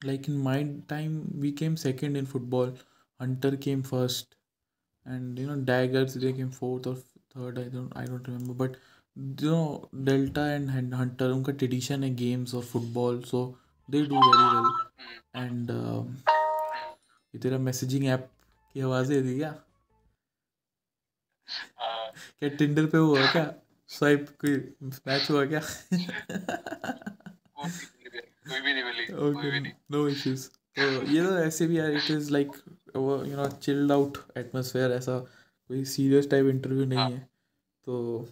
like 0.04 0.28
in 0.28 0.38
my 0.38 0.64
time 0.88 1.14
we 1.40 1.52
came 1.52 1.76
second 1.78 2.16
in 2.16 2.26
football 2.26 2.72
hunter 3.20 3.52
came 3.58 3.82
first 3.84 4.36
and 5.06 5.40
you 5.40 5.48
know 5.48 5.56
daggers 5.72 6.14
they 6.16 6.34
came 6.34 6.52
fourth 6.52 6.88
or 6.88 6.96
third 7.36 7.60
i 7.60 7.64
don't 7.76 7.96
i 7.96 8.06
don't 8.06 8.28
remember 8.28 8.54
but 8.54 8.78
you 9.44 9.52
know 9.52 9.90
delta 10.10 10.42
and 10.58 10.72
Hun- 10.72 10.94
hunter 11.02 11.30
उनका 11.38 11.58
tradition 11.64 12.04
है 12.04 12.16
games 12.24 12.54
और 12.56 12.64
football 12.74 13.22
so 13.34 13.44
they 13.90 14.04
do 14.14 14.22
very 14.28 14.48
well 14.56 14.70
hmm, 14.70 15.44
and 15.44 15.72
um, 15.72 16.16
ये 17.36 17.40
तेरा 17.42 17.58
messaging 17.58 18.06
app 18.16 18.30
की 18.75 18.81
आवाज़ 18.81 19.13
है 19.13 19.23
क्या? 19.35 19.55
हाँ, 21.49 22.11
क्या 22.41 22.49
टिंडर 22.49 22.87
पे 22.87 22.99
हुआ 22.99 23.27
क्या? 23.33 23.45
स्वाइप 23.91 24.27
कोई 24.41 24.57
मैच 25.07 25.31
हुआ 25.31 25.45
क्या? 25.47 25.61
नो 29.91 30.07
इश्यूज़ 30.09 30.49
तो 30.77 30.83
ये 31.07 31.23
तो 31.27 31.39
ऐसे 31.39 31.67
भी 31.67 31.79
यार 31.79 31.93
इट 31.93 32.11
इज़ 32.11 32.31
लाइक 32.33 32.51
वो 32.97 33.25
you 33.25 33.37
know 33.37 33.49
chilled 33.63 33.93
out 33.93 34.19
atmosphere 34.37 34.93
ऐसा 34.93 35.19
कोई 35.19 35.85
सीरियस 35.85 36.31
टाइप 36.31 36.47
इंटरव्यू 36.47 36.85
नहीं 36.85 36.99
हाँ। 36.99 37.11
है। 37.11 37.19
तो 37.87 38.29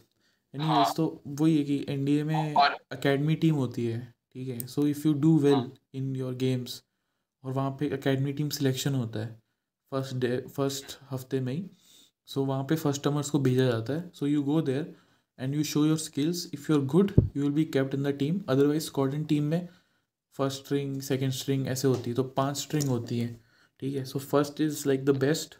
एनीवेज 0.54 0.76
हाँ। 0.76 0.92
तो 0.96 1.22
वही 1.26 1.56
है 1.58 1.64
कि 1.64 1.84
एनडीए 1.88 2.24
में 2.24 2.54
एकेडमी 2.92 3.34
टीम 3.34 3.54
होती 3.54 3.86
है 3.86 4.00
ठीक 4.32 4.48
है? 4.48 4.66
So 4.66 4.86
if 4.86 5.06
you 5.08 5.12
do 5.14 5.38
well 5.38 5.70
in 5.94 6.14
your 6.16 6.34
games 6.34 6.82
और 7.44 7.52
वहाँ 7.52 7.70
पे 7.80 7.86
एकेडमी 7.94 8.32
टीम 8.32 8.48
सिलेक्शन 8.48 8.94
होता 8.94 9.20
है 9.20 9.45
फ़र्स्ट 9.96 10.16
डे 10.16 10.36
फ़र्स्ट 10.56 10.98
हफ़्ते 11.10 11.40
में 11.40 11.52
ही। 11.52 11.64
सो 12.28 12.40
so, 12.40 12.46
वहाँ 12.48 12.64
पे 12.64 12.76
फर्स्टमर्स 12.76 13.30
को 13.30 13.38
भेजा 13.38 13.64
जाता 13.64 13.92
है। 13.92 14.10
So 14.14 14.26
you 14.26 14.42
go 14.42 14.60
there 14.62 14.94
and 15.38 15.54
you 15.54 15.62
show 15.64 15.84
your 15.86 15.98
skills 15.98 16.48
if 16.54 16.70
you 16.72 16.78
are 16.78 16.84
good 16.86 17.12
you 17.36 17.42
will 17.42 17.52
be 17.52 17.64
kept 17.64 17.94
in 17.94 18.02
the 18.02 18.12
team 18.18 18.40
otherwise 18.48 18.84
Scotland 18.84 19.24
team 19.24 19.44
में 19.44 19.68
फ़र्स्ट 20.36 20.64
स्ट्रिंग 20.64 21.00
सेकेंड 21.02 21.32
स्ट्रिंग 21.32 21.66
ऐसे 21.68 21.88
होती 21.88 22.10
है। 22.10 22.16
तो 22.16 22.22
पाँच 22.22 22.56
स्ट्रिंग 22.56 22.88
होती 22.88 23.18
है। 23.18 23.28
ठीक 23.80 23.96
है? 23.96 24.04
So 24.04 24.18
first 24.18 24.60
is 24.60 24.82
like 24.88 25.04
the 25.04 25.16
best 25.18 25.54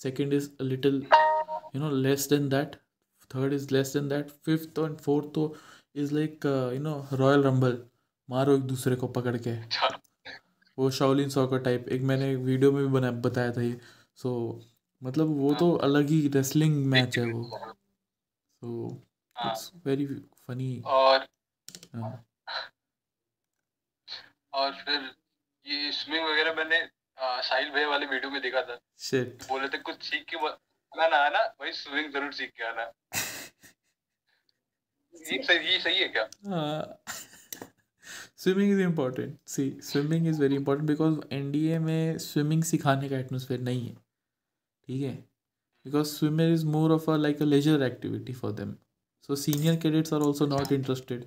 second 0.00 0.32
is 0.32 0.50
little 0.62 1.02
you 1.74 1.80
know 1.80 1.90
less 1.90 2.28
than 2.30 2.48
that 2.48 2.76
third 3.30 3.52
is 3.52 3.72
less 3.72 3.92
than 3.92 4.08
that 4.08 4.30
fifth 4.46 4.78
and 4.78 4.96
fourth 4.96 5.34
तो 5.34 5.54
is 5.96 6.14
like 6.14 6.46
you 6.74 6.82
know 6.82 7.06
royal 7.12 7.42
rumble 7.42 7.78
मारो 8.28 8.56
एक 8.56 8.62
दूसरे 8.62 8.96
को 8.96 9.08
पकड़ 9.08 9.36
के। 9.36 9.50
अच्छा। 9.50 9.88
वो 10.78 10.90
शाओलिन 10.90 11.28
सॉकर 11.28 11.58
टाइप 11.58 11.88
एक 11.88 12.02
मैंने 12.02 12.32
एक 12.32 12.38
वीडियो 12.38 12.72
में 12.72 12.82
भी 12.82 12.88
बना 12.92 13.10
बताया 13.26 13.52
था 13.52 13.62
ये। 13.62 13.80
सो 14.16 14.28
so, 14.28 14.64
मतलब 15.02 15.38
वो 15.38 15.54
तो 15.54 15.74
अलग 15.86 16.08
ही 16.08 16.28
रेसलिंग 16.28 16.86
मैच 16.86 17.18
है 17.18 17.24
वो। 17.24 17.74
सो 18.62 19.02
हाँ 19.36 19.50
इट्स 19.50 19.72
वेरी 19.86 20.06
फनी 20.06 20.82
और 20.86 21.26
हाँ। 21.94 22.24
और 24.52 24.74
फिर 24.74 25.14
ये 25.66 25.92
स्विमिंग 25.92 26.28
वगैरह 26.28 26.54
मैंने 26.54 26.88
आ, 27.18 27.40
साहिल 27.40 27.70
भैया 27.70 27.88
वाले 27.88 28.06
वीडियो 28.06 28.30
में 28.30 28.40
देखा 28.42 28.62
था। 28.62 28.78
शिट 28.98 29.42
बोले 29.48 29.68
थे 29.68 29.78
कुछ 29.78 30.02
सीख 30.02 30.24
के 30.28 30.36
आना 30.36 31.08
ना 31.08 31.16
आना 31.16 31.38
भाई 31.60 31.72
स्विमिंग 31.72 32.12
ज़रूर 32.12 32.32
सीख 32.32 32.52
के 32.56 32.64
आना। 32.64 32.92
ये 35.32 35.42
सही 35.42 35.72
ये 35.72 35.78
सही 35.80 35.98
है 35.98 36.08
क्या? 36.08 36.28
Swimming 38.36 38.72
is 38.72 38.80
important 38.80 39.36
see 39.46 39.78
swimming 39.82 40.28
is 40.28 40.40
very 40.40 40.54
important 40.54 40.88
because 40.88 41.18
NDA 41.32 41.78
में 41.78 42.18
स्विमिंग 42.18 42.62
सिखाने 42.62 43.08
का 43.08 43.18
एटमोसफेयर 43.18 43.60
नहीं 43.60 43.86
है। 43.88 43.94
ठीक 44.86 45.02
है? 45.02 45.14
Because 45.84 46.06
swimmer 46.06 46.52
is 46.52 46.66
more 46.66 46.92
of 46.92 47.10
a 47.10 47.16
like 47.16 47.42
a 47.42 47.44
leisure 47.44 47.82
activity 47.82 48.32
for 48.32 48.52
them 48.52 48.74
so 49.22 49.36
senior 49.36 49.76
cadets 49.76 50.12
are 50.12 50.20
also 50.20 50.46
not 50.46 50.72
interested 50.72 51.24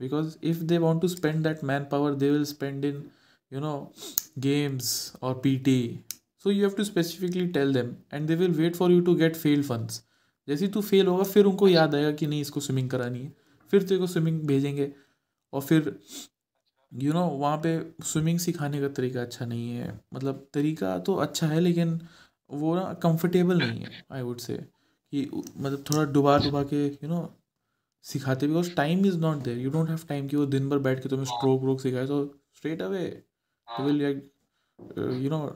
because 0.00 0.36
if 0.42 0.58
they 0.58 0.78
want 0.78 1.02
to 1.02 1.08
spend 1.08 1.44
that 1.44 1.64
man 1.64 1.84
power 1.84 2.14
they 2.14 2.30
will 2.30 2.44
spend 2.44 2.84
in 2.84 3.04
you 3.52 3.60
know 3.60 3.92
games 4.38 5.12
और 5.22 5.34
P 5.34 5.56
T 5.56 6.00
so 6.42 6.50
you 6.50 6.66
have 6.66 6.76
to 6.76 6.84
specifically 6.84 7.46
tell 7.46 7.72
them 7.72 8.14
and 8.14 8.26
they 8.26 8.34
will 8.34 8.50
wait 8.50 8.76
for 8.76 8.90
you 8.90 9.00
to 9.00 9.14
get 9.14 9.36
fail 9.36 9.64
funds. 9.64 9.92
जैसे 10.48 10.68
तू 10.68 10.80
fail 10.80 11.06
होगा, 11.06 11.22
फिर 11.22 11.44
उनको 11.44 11.68
याद 11.68 11.94
आएगा 11.94 12.12
कि 12.12 12.26
नहीं, 12.26 12.40
इसको 12.40 12.60
स्विमिंग 12.60 12.90
करानी 12.90 13.22
है। 13.22 13.32
फिर 13.70 13.82
तेरे 13.82 13.98
को 13.98 14.06
स्विमिंग 14.06 14.40
भेजेंगे। 14.40 14.92
और 15.52 15.60
फिर 15.60 15.96
यू 16.92 17.12
नो 17.12 17.26
वहाँ 17.28 17.56
पे 17.56 17.78
स्विमिंग 18.04 18.38
सिखाने 18.38 18.80
का 18.80 18.88
तरीका 18.88 19.20
अच्छा 19.22 19.46
नहीं 19.46 19.70
है। 19.70 20.00
मतलब 20.14 20.46
तरीका 20.54 20.98
तो 20.98 21.14
अच्छा 21.16 21.46
है, 21.46 21.60
लेकिन 21.60 22.00
वो 22.50 22.74
ना 22.76 22.92
कंफर्टेबल 23.02 23.58
नहीं 23.58 23.80
है 23.80 24.04
आई 24.12 24.22
वुड 24.22 24.38
से 24.38 24.54
कि 24.56 25.28
मतलब 25.34 25.84
थोड़ा 25.90 26.04
डुबा 26.12 26.36
डुबा 26.38 26.62
के 26.64 26.86
यू 26.86 27.08
नो 27.08 27.28
सिखाते 28.04 28.46
because 28.46 28.74
time 28.74 29.06
is 29.06 29.18
not 29.18 29.42
there 29.44 29.58
you 29.58 29.70
don't 29.70 29.88
have 29.88 30.00
time 30.08 30.28
कि 30.28 30.36
वो 30.36 30.46
दिन 30.46 30.68
भर 30.68 30.78
बैठ 30.78 31.02
के 31.02 31.08
तुम्हें 31.08 31.26
स्ट्रोक 31.26 31.60
व्रोक 31.62 31.80
सिखाए 31.80 32.06
तो 32.06 32.24
straight 32.56 32.82
away 32.82 33.04
will 33.68 34.02
you 35.22 35.30
know 35.30 35.46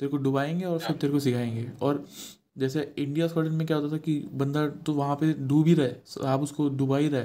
तेरे 0.00 0.08
को 0.08 0.16
डुबाएँगे 0.16 0.64
और 0.64 0.78
फिर 0.78 0.96
तेरे 0.96 1.12
को 1.12 1.20
सिखाएँगे। 1.20 1.70
और 1.82 2.04
जैसे 2.58 2.82
इंडिया 2.98 3.28
स्क्वाडन 3.28 3.52
में 3.52 3.66
क्या 3.66 3.76
होता 3.76 3.92
था 3.92 3.98
कि 3.98 4.18
बंदा 4.32 4.66
तो 4.86 4.92
वहाँ 4.94 5.16
पे 5.16 5.32
डूब 5.48 5.66
ही 5.66 5.74
रहा 5.74 6.32
आप 6.32 6.40
उसको 6.40 6.68
डुबा 6.68 6.98
ही 6.98 7.08
रहा 7.08 7.24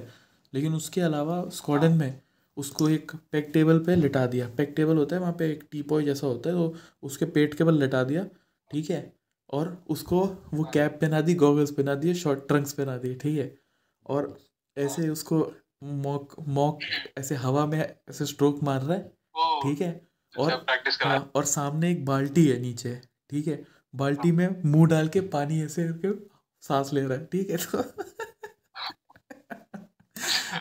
लेकिन 0.53 0.73
उसके 0.75 1.01
अलावा 1.01 1.43
स्क्वाडन 1.49 1.91
में 1.91 2.21
उसको 2.57 2.89
एक 2.89 3.11
पेक 3.31 3.49
टेबल 3.53 3.79
पे 3.79 3.95
लिटा 3.95 4.25
दिया। 4.25 4.47
पेक 4.57 4.73
टेबल 4.77 4.97
होता 4.97 5.15
है 5.15 5.21
वहाँ 5.21 5.33
पे 5.33 5.49
एक 5.51 5.63
टी 5.71 5.81
पॉय 5.81 6.03
जैसा 6.03 6.27
होता 6.27 6.49
है 6.49 6.55
तो 6.55 6.75
उसके 7.03 7.25
पेट 7.25 7.53
के 7.53 7.63
बल 7.63 7.79
लिटा 7.79 8.03
दिया 8.03 8.23
ठीक 8.71 8.89
है? 8.89 9.01
और 9.49 9.83
उसको 9.89 10.19
वो 10.53 10.63
कैप 10.73 10.97
पहना 11.01 11.21
दी 11.21 11.33
गॉगल्स 11.35 11.71
पहना 11.71 11.95
दिए 11.95 12.13
शॉर्ट 12.13 12.47
ट्रंक्स 12.47 12.73
पहना 12.73 12.97
दिए 12.97 13.15
ठीक 13.15 13.37
है? 13.39 13.55
और 14.05 14.37
ऐसे 14.77 15.09
उसको 15.09 15.39
मॉक 15.83 16.35
मॉक 16.47 16.79
ऐसे 17.17 17.35
हवा 17.35 17.65
में 17.65 17.79
ऐसे 17.79 18.25
स्ट्रोक 18.25 18.63
मार 18.63 18.81
रहा 18.81 18.97
है 18.97 19.07
ठीक 19.63 19.81
है? 19.81 19.91
और 20.37 20.51
अच्छा 20.51 20.75
करा। 20.75 21.09
हाँ 21.09 21.31
और 21.35 21.45
सामने 21.45 21.91
एक 21.91 22.05
बाल्टी 22.05 22.45
है 22.47 22.59
नीचे 22.59 22.95
ठीक 23.29 23.47
है? 23.47 23.63
बाल्टी 23.95 24.31
में 24.31 24.63
मुँह 24.65 24.87
डाल 24.87 25.07
के 25.07 25.21
पानी 25.29 25.61
ऐसे 25.63 25.87
करके 25.87 26.13
सांस 26.61 26.93
ले 26.93 27.01
रहा 27.01 27.17
है 27.17 27.25
ठीक 27.25 27.49
है? 27.49 27.57
तो 27.57 27.83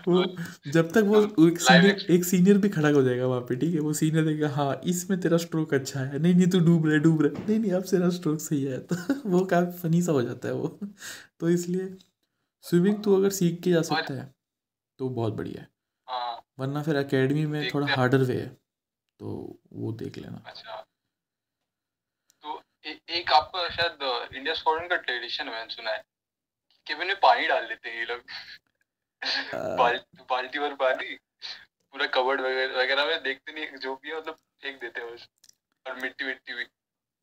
वो 0.09 0.25
जब 0.73 0.91
तक 0.93 1.03
वो 1.07 1.21
वो 1.27 1.47
एक 1.49 1.61
सीनियर 1.61 2.07
एक 2.11 2.25
सीनियर 2.25 2.59
भी 2.59 2.69
खड़ा 2.69 2.89
हो 2.89 3.03
जाएगा 3.03 3.27
वहाँ 3.27 3.41
पे 3.41 3.57
ठीक 3.57 3.75
है? 3.75 3.81
वो 3.81 3.93
सीनियर 3.93 4.25
देखेगा 4.25 4.49
हाँ 4.49 4.81
इसमें 4.85 5.21
तेरा 5.21 5.37
स्ट्रोक 5.37 5.75
अच्छा 5.75 6.01
है। 6.01 6.19
नहीं 6.19 6.35
नहीं 6.35 6.47
तू 6.47 6.61
डूब 6.61 6.87
रहा 6.87 6.95
है 6.95 7.01
डूब 7.01 7.23
रहा 7.23 7.41
है। 7.41 7.47
नहीं 7.49 7.59
नहीं 7.59 7.73
अब 7.73 7.83
तेरा 7.83 8.09
स्ट्रोक 8.11 8.41
सही 8.41 8.63
है। 8.65 8.79
तो 8.87 8.97
वो 9.27 9.45
काफ़ी 9.45 9.79
फनी 9.79 10.03
सा 10.03 10.13
हो 10.13 10.23
जाता 10.23 10.49
है 10.49 10.55
वो। 10.55 10.69
तो 11.41 11.51
इसलिए 11.51 11.89
स्विमिंग 12.65 13.03
तो 13.05 13.17
अगर 13.17 13.31
सीख 13.31 13.61
के 13.63 13.71
जा 13.71 13.83
सकता 13.83 14.15
है 14.15 14.35
तो 14.99 15.09
बहुत 15.09 15.33
बढ़िया 15.33 15.61
है। 15.63 15.69
हाँ। 16.09 16.43
वरना 16.59 16.83
फिर 16.83 16.97
अकेडमी 16.97 17.47
में 17.47 17.69
थोड़ा 17.75 17.95
हार्डर 17.95 18.23
वे 18.23 18.35
है 18.35 18.49
तो 19.21 19.61
वो 19.73 19.93
देख 19.93 20.19
लेना। 20.19 20.43
अच्छा। 20.47 20.77
तो 22.45 22.63
ए, 22.87 22.99
एक 23.11 23.33
आपका 23.33 23.69
शायद 23.69 24.33
इंडिया 24.37 24.55
स्क्वाड्रन 24.55 24.89
का 24.89 24.97
ट्रेडिशन 24.97 25.47
मैंने 25.47 25.75
सुना 25.75 25.91
है 25.91 26.03
केबिन 26.87 27.07
में 27.07 27.17
पानी 27.23 27.47
डाल 27.47 27.67
देते 27.67 27.89
हैं 27.89 27.99
ये 27.99 28.05
लोग। 28.05 28.21
बाल्टी 29.23 30.59
भर 30.59 30.75
पानी 30.81 31.15
पूरा 31.95 32.07
कवर्ड 32.15 32.41
वगैरह 32.41 32.81
वगैरह 32.81 33.07
में 33.07 33.23
देखते 33.23 33.53
नहीं 33.53 33.79
जो 33.81 33.95
भी 33.95 34.09
है 34.09 34.19
मतलब 34.19 34.35
फेंक 34.63 34.81
देते 34.81 35.01
हैं 35.01 35.15
बस 35.15 35.29
और 35.87 36.01
मिट्टी 36.03 36.25
मिट्टी 36.25 36.55
भी। 36.55 36.63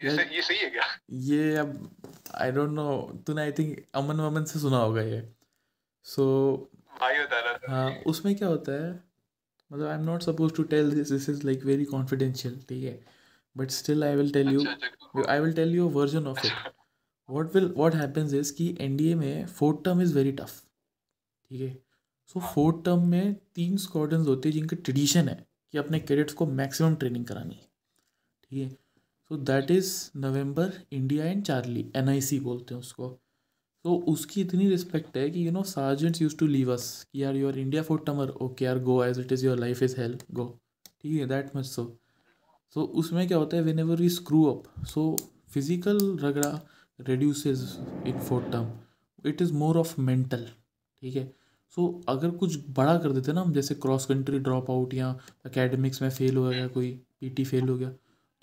ये 0.02 0.16
सही 0.16 0.36
ये 0.36 0.42
सही 0.42 0.58
है 0.58 0.70
क्या? 0.70 0.84
ये 1.12 1.56
अब 1.56 1.90
आई 2.36 2.52
डोंट 2.52 2.72
नो 2.72 2.88
तूने 3.28 3.42
आई 3.42 3.52
थिंक 3.60 3.78
अमन 3.96 4.20
वमन 4.22 4.44
से 4.46 4.60
सुना 4.60 4.78
होगा 4.78 5.02
ये। 5.02 5.22
सो 6.06 6.26
भाई 7.00 7.20
बता 7.20 7.40
रहा 7.40 7.54
था। 7.54 7.72
हाँ 7.72 7.92
उसमें 8.08 8.36
क्या 8.36 8.48
होता 8.48 8.72
है 8.84 8.92
मतलब 9.72 9.88
I 9.88 9.96
am 9.96 10.04
not 10.06 10.24
suppose 10.24 10.54
to 10.56 10.64
tell 10.74 10.92
this 10.92 11.12
this 11.12 11.30
is 11.30 11.46
like 11.46 11.64
very 11.66 11.86
confidential 11.86 12.60
ठीक 12.70 12.84
है? 12.84 13.00
But 13.56 13.70
still 13.72 14.04
I 14.04 14.16
will 14.16 14.32
tell 14.34 14.52
you 14.54 14.66
I 15.28 15.40
will 15.40 15.54
tell 15.54 15.76
you 15.76 15.90
version 16.00 16.28
of 16.28 16.46
it 16.48 16.74
what 17.30 17.56
will 17.56 17.68
what 17.78 17.96
happens 17.98 18.34
is 18.40 18.50
कि 18.52 18.66
एनडीए 18.82 19.14
में 19.16 19.46
fourth 19.50 19.84
term 19.86 20.02
is 20.02 20.14
very 20.16 20.32
tough 20.32 20.52
ठीक 21.50 21.62
है? 21.62 21.70
So 22.30 22.40
fourth 22.54 22.84
term 22.86 23.08
में 23.08 23.36
तीन 23.56 23.78
squadrons 23.78 24.28
होते 24.28 24.50
हैं 24.50 24.54
जिनका 24.54 24.78
ट्रेडिशन 24.78 25.30
है 25.30 25.36
कि 25.74 25.78
अपने 25.78 26.00
कैडेट्स 26.00 26.34
को 26.34 26.46
मैक्सिमम 26.46 26.96
ट्रेनिंग 26.96 27.26
करानी 27.26 27.56
है। 27.56 27.68
ठीक 28.44 28.60
है? 28.60 28.70
So 29.32 29.38
that 29.38 29.72
is 29.72 29.94
November 30.18 30.74
India 30.94 31.26
and 31.26 31.44
Charlie 31.44 31.86
NIC 31.96 32.40
बोलते 32.40 32.74
हैं 32.74 32.82
उसको। 32.82 33.10
तो 33.86 33.96
उसकी 34.08 34.42
इतनी 34.42 34.70
रिस्पेक्ट 34.70 35.18
है 35.18 35.30
कि 35.30 35.46
you 35.48 35.52
know 35.52 35.64
sergeants 35.64 36.22
use 36.22 36.38
to 36.38 36.48
leave 36.48 36.74
us 36.74 36.86
कि 37.12 37.24
यार 37.24 37.36
your 37.36 37.58
India 37.60 37.84
fourth 37.84 38.06
termer 38.06 38.30
okay 38.42 38.66
यार 38.66 38.80
go 38.84 39.04
as 39.04 39.20
it 39.20 39.32
is 39.32 39.46
your 39.46 39.60
life 39.60 39.84
is 39.84 40.00
help 40.02 40.24
go 40.32 40.48
ठीक 41.02 41.20
है? 41.20 41.28
दैट 41.28 41.56
मच 41.56 41.66
सो 41.66 41.86
सो 42.76 42.84
उसमें 43.02 43.28
क्या 43.28 43.38
होता 43.38 43.58
है? 43.58 43.64
Whenever 43.80 44.02
we 44.02 44.10
screw 44.12 44.44
up 44.46 44.86
so 44.88 45.16
physical 45.54 46.18
रगड़ा 46.22 46.60
reduces 47.00 47.62
in 48.08 48.20
fourth 48.28 48.52
term 48.52 48.68
it 49.30 49.42
is 49.42 49.52
more 49.54 49.78
of 49.78 50.00
mental 50.02 50.46
ठीक 51.02 51.16
है? 51.16 51.24
सो 51.76 52.04
अगर 52.10 52.30
कुछ 52.32 52.58
बड़ा 52.70 52.98
कर 52.98 53.12
देते 53.12 53.34
ना 53.34 53.42
हम 53.42 53.52
जैसे 53.54 53.76
क्रॉस 53.76 54.06
कंट्री 54.06 54.40
ड्रॉप 54.40 54.72
आउट 54.72 54.94
या 54.94 55.10
अकेडमिक्स 55.46 56.02
में 56.02 56.10
फेल 56.10 56.38
हो 56.38 56.50
गया 56.50 56.68
कोई 56.68 56.92
पीटी 57.20 57.44
फेल 57.46 57.70
हो 57.70 57.78
गया 57.78 57.90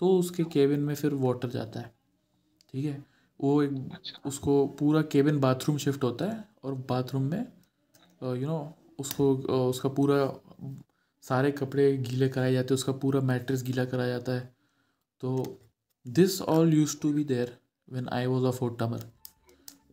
तो 0.00 0.08
उसके 0.18 0.44
केबिन 0.44 0.80
में 0.80 0.94
फिर 0.94 1.14
वाटर 1.14 1.48
जाता 1.48 1.80
है। 1.80 1.94
ठीक 2.72 2.84
है? 2.84 3.04
वो 3.40 3.62
एक 3.62 4.26
उसको 4.26 4.66
पूरा 4.78 5.02
केबिन 5.02 5.40
बाथरूम 5.40 5.76
शिफ्ट 5.78 6.04
होता 6.04 6.24
है 6.24 6.44
और 6.64 6.74
बाथरूम 6.90 7.22
में 7.22 7.40
यू 8.22 8.46
नो 8.46 8.74
उसको 8.98 9.34
उसका 9.68 9.88
पूरा 9.88 10.18
सारे 11.24 11.50
कपड़े 11.52 11.96
गीले 11.98 12.28
कराए 12.28 12.52
जाते 12.52 12.74
हैं 12.74 12.74
उसका 12.74 12.92
पूरा 12.92 13.20
मैट्रेस 13.20 13.62
गीला 13.62 13.84
कराया 13.84 14.08
जाता 14.08 14.32
है। 14.32 14.54
तो 15.20 15.60
this 16.06 16.40
all 16.42 16.74
use 16.74 17.00
to 17.02 17.12
be 17.12 17.24
there 17.24 17.58
when 17.88 18.08
I 18.08 18.26
was 18.26 18.44
a 18.44 18.50
fourth 18.58 18.76
termer. 18.80 19.00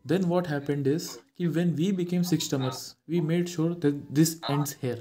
Then 0.10 0.24
what 0.30 0.48
happened 0.48 0.88
is 0.88 1.08
कि 1.38 1.48
when 1.56 1.72
we 1.80 1.88
became 1.98 2.24
six 2.28 2.48
termers, 2.52 2.78
we 3.08 3.20
made 3.22 3.50
sure 3.50 3.74
that 3.84 3.98
this 4.20 4.32
ends 4.50 4.76
here. 4.84 5.00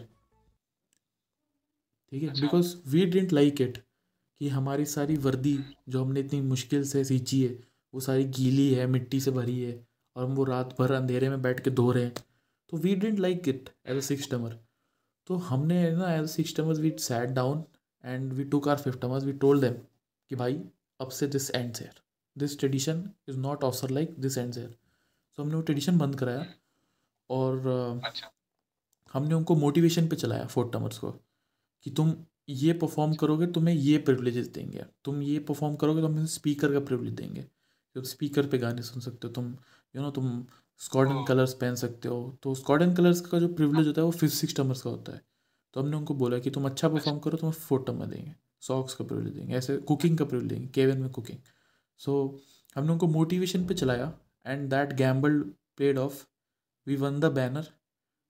ठीक 2.13 2.23
है? 2.23 2.29
Because 2.41 2.75
we 2.91 3.05
didn't 3.05 3.33
like 3.33 3.61
it 3.61 3.79
कि 4.41 4.49
हमारी 4.49 4.85
सारी 4.87 5.17
वर्दी 5.27 5.59
जो 5.89 6.05
हमने 6.05 6.21
इतनी 6.21 6.41
मुश्किल 6.41 6.85
से 6.89 7.05
सींची 7.05 7.43
है 7.43 7.49
वो 7.95 8.01
सारी 8.01 8.25
गीली 8.39 8.73
है 8.75 8.87
मिट्टी 8.87 9.21
से 9.21 9.31
भरी 9.31 9.59
है 9.63 9.73
और 10.17 10.25
हम 10.25 10.35
वो 10.35 10.45
रात 10.45 10.75
भर 10.79 10.93
अंधेरे 10.93 11.29
में 11.29 11.43
बैठ 11.43 11.61
के 11.65 11.71
धो 11.71 11.91
रहे 11.93 12.05
हैं। 12.05 12.15
तो 12.73 12.77
we 12.77 12.95
didn't 12.95 13.19
like 13.19 13.49
it 13.49 13.69
as 13.87 13.97
a 13.97 14.01
six 14.07 14.31
termer 14.31 14.59
तो 15.27 15.37
हमने 15.49 15.81
ना 15.93 16.13
as 16.15 16.23
a 16.23 16.33
six 16.33 16.57
termers 16.57 16.79
we 16.79 16.95
sat 16.99 17.31
down 17.31 17.65
and 18.05 18.33
we 18.33 18.45
took 18.45 18.69
our 18.69 18.79
fifth 18.79 19.01
termers 19.03 19.25
we 19.25 19.33
told 19.45 19.65
them 19.65 19.75
कि 20.31 20.37
भाई 20.37 20.61
अब 21.01 21.11
से 21.11 21.27
this 21.27 21.51
ends 21.51 21.81
here 21.81 22.01
this 22.37 22.59
tradition 22.59 23.09
is 23.29 23.39
not 23.39 23.65
offer 23.65 23.91
like 23.91 24.15
this 24.21 24.39
and 24.39 24.59
here 24.59 24.77
so 25.39 25.43
हमने 25.43 25.55
वो 25.55 25.61
tradition 25.63 25.99
बंद 25.99 26.15
कराया 26.19 26.45
और 27.31 27.67
अच्छा। 28.05 28.31
हमने 29.13 29.35
उनको 29.35 29.55
मोटिवेशन 29.57 30.09
पे 30.09 30.17
चलाया 30.17 30.47
फोर्थ 30.47 30.73
टर्मर्स 30.73 30.99
को 30.99 31.11
कि 31.87 31.91
तुम 31.91 32.13
ये 32.49 32.73
परफॉर्म 32.73 33.15
करोगे 33.15 33.47
तुम्हें 33.47 33.75
ये 33.75 33.99
प्रिविलेजेस 33.99 34.47
देंगे। 34.49 34.85
तुम 35.05 35.23
ये 35.23 35.39
परफॉर्म 35.39 35.77
करोगे 35.77 36.03
तो 36.03 36.09
हम 36.09 36.27
स्पीकर 36.27 36.73
का 36.73 36.81
प्रिविलेज 36.81 37.15
देंगे। 37.15 37.45
तो 37.97 38.03
स्पीकर 38.05 38.47
पे 38.47 38.59
गाने 38.59 38.83
सुन 38.83 39.01
सकते 39.01 39.27
हो 39.29 39.33
तुम 39.35 39.55
यू 39.95 40.03
नो 40.03 40.11
तुम 40.11 40.45
स्कॉडन। 40.81 41.25
कलर्स 41.29 41.55
पहन 41.55 41.75
सकते 41.75 42.09
हो। 42.09 42.39
तो 42.43 42.55
स्कॉडन 42.55 42.95
कलर्स 42.95 43.21
का 43.21 43.39
जो 43.39 43.49
प्रिविलेज 43.55 43.87
होता 43.87 44.01
है 44.01 44.05
वो 44.05 44.11
फिफ्थ 44.13 44.35
सिक्स 44.35 44.57
टमर्स 44.57 44.83
का 44.83 44.91
होता 44.91 45.13
है। 45.13 45.23
तो 45.75 45.81
हमने 45.81 45.97
उनको 45.97 46.15
बोला 46.15 46.39
कि 46.39 46.51
तुम 46.51 46.67
अच्छा 46.67 46.89
परफॉर्म 46.89 47.19
करो 47.19 47.37
तुम्हें 47.39 47.59
फोर्थ 47.59 47.87
टमर 47.87 48.07
देंगे 48.07 48.35
सॉक्स 48.63 48.95
का 48.95 49.05
प्रिविलेज 49.05 49.35
देंगे 49.35 49.55
ऐसे 49.57 49.77
कुकिंग 49.79 50.19
का 50.19 50.25
प्रिविलेज 50.25 50.53
देंगे 50.53 50.69
केवन 50.75 50.99
में 50.99 51.11
कुकिंग 51.11 51.39
सो 52.01 52.41
हमने 52.77 52.93
उनको 52.93 53.07
मोटिवेशन 53.09 53.67
पे 53.67 53.75
चलाया। 53.75 54.13
and 54.48 54.70
that 54.70 54.94
gamble 54.94 55.40
paid 55.78 55.98
off 55.98 56.26
we 56.88 56.96
won 56.96 57.20
the 57.20 57.32
banner 57.32 57.68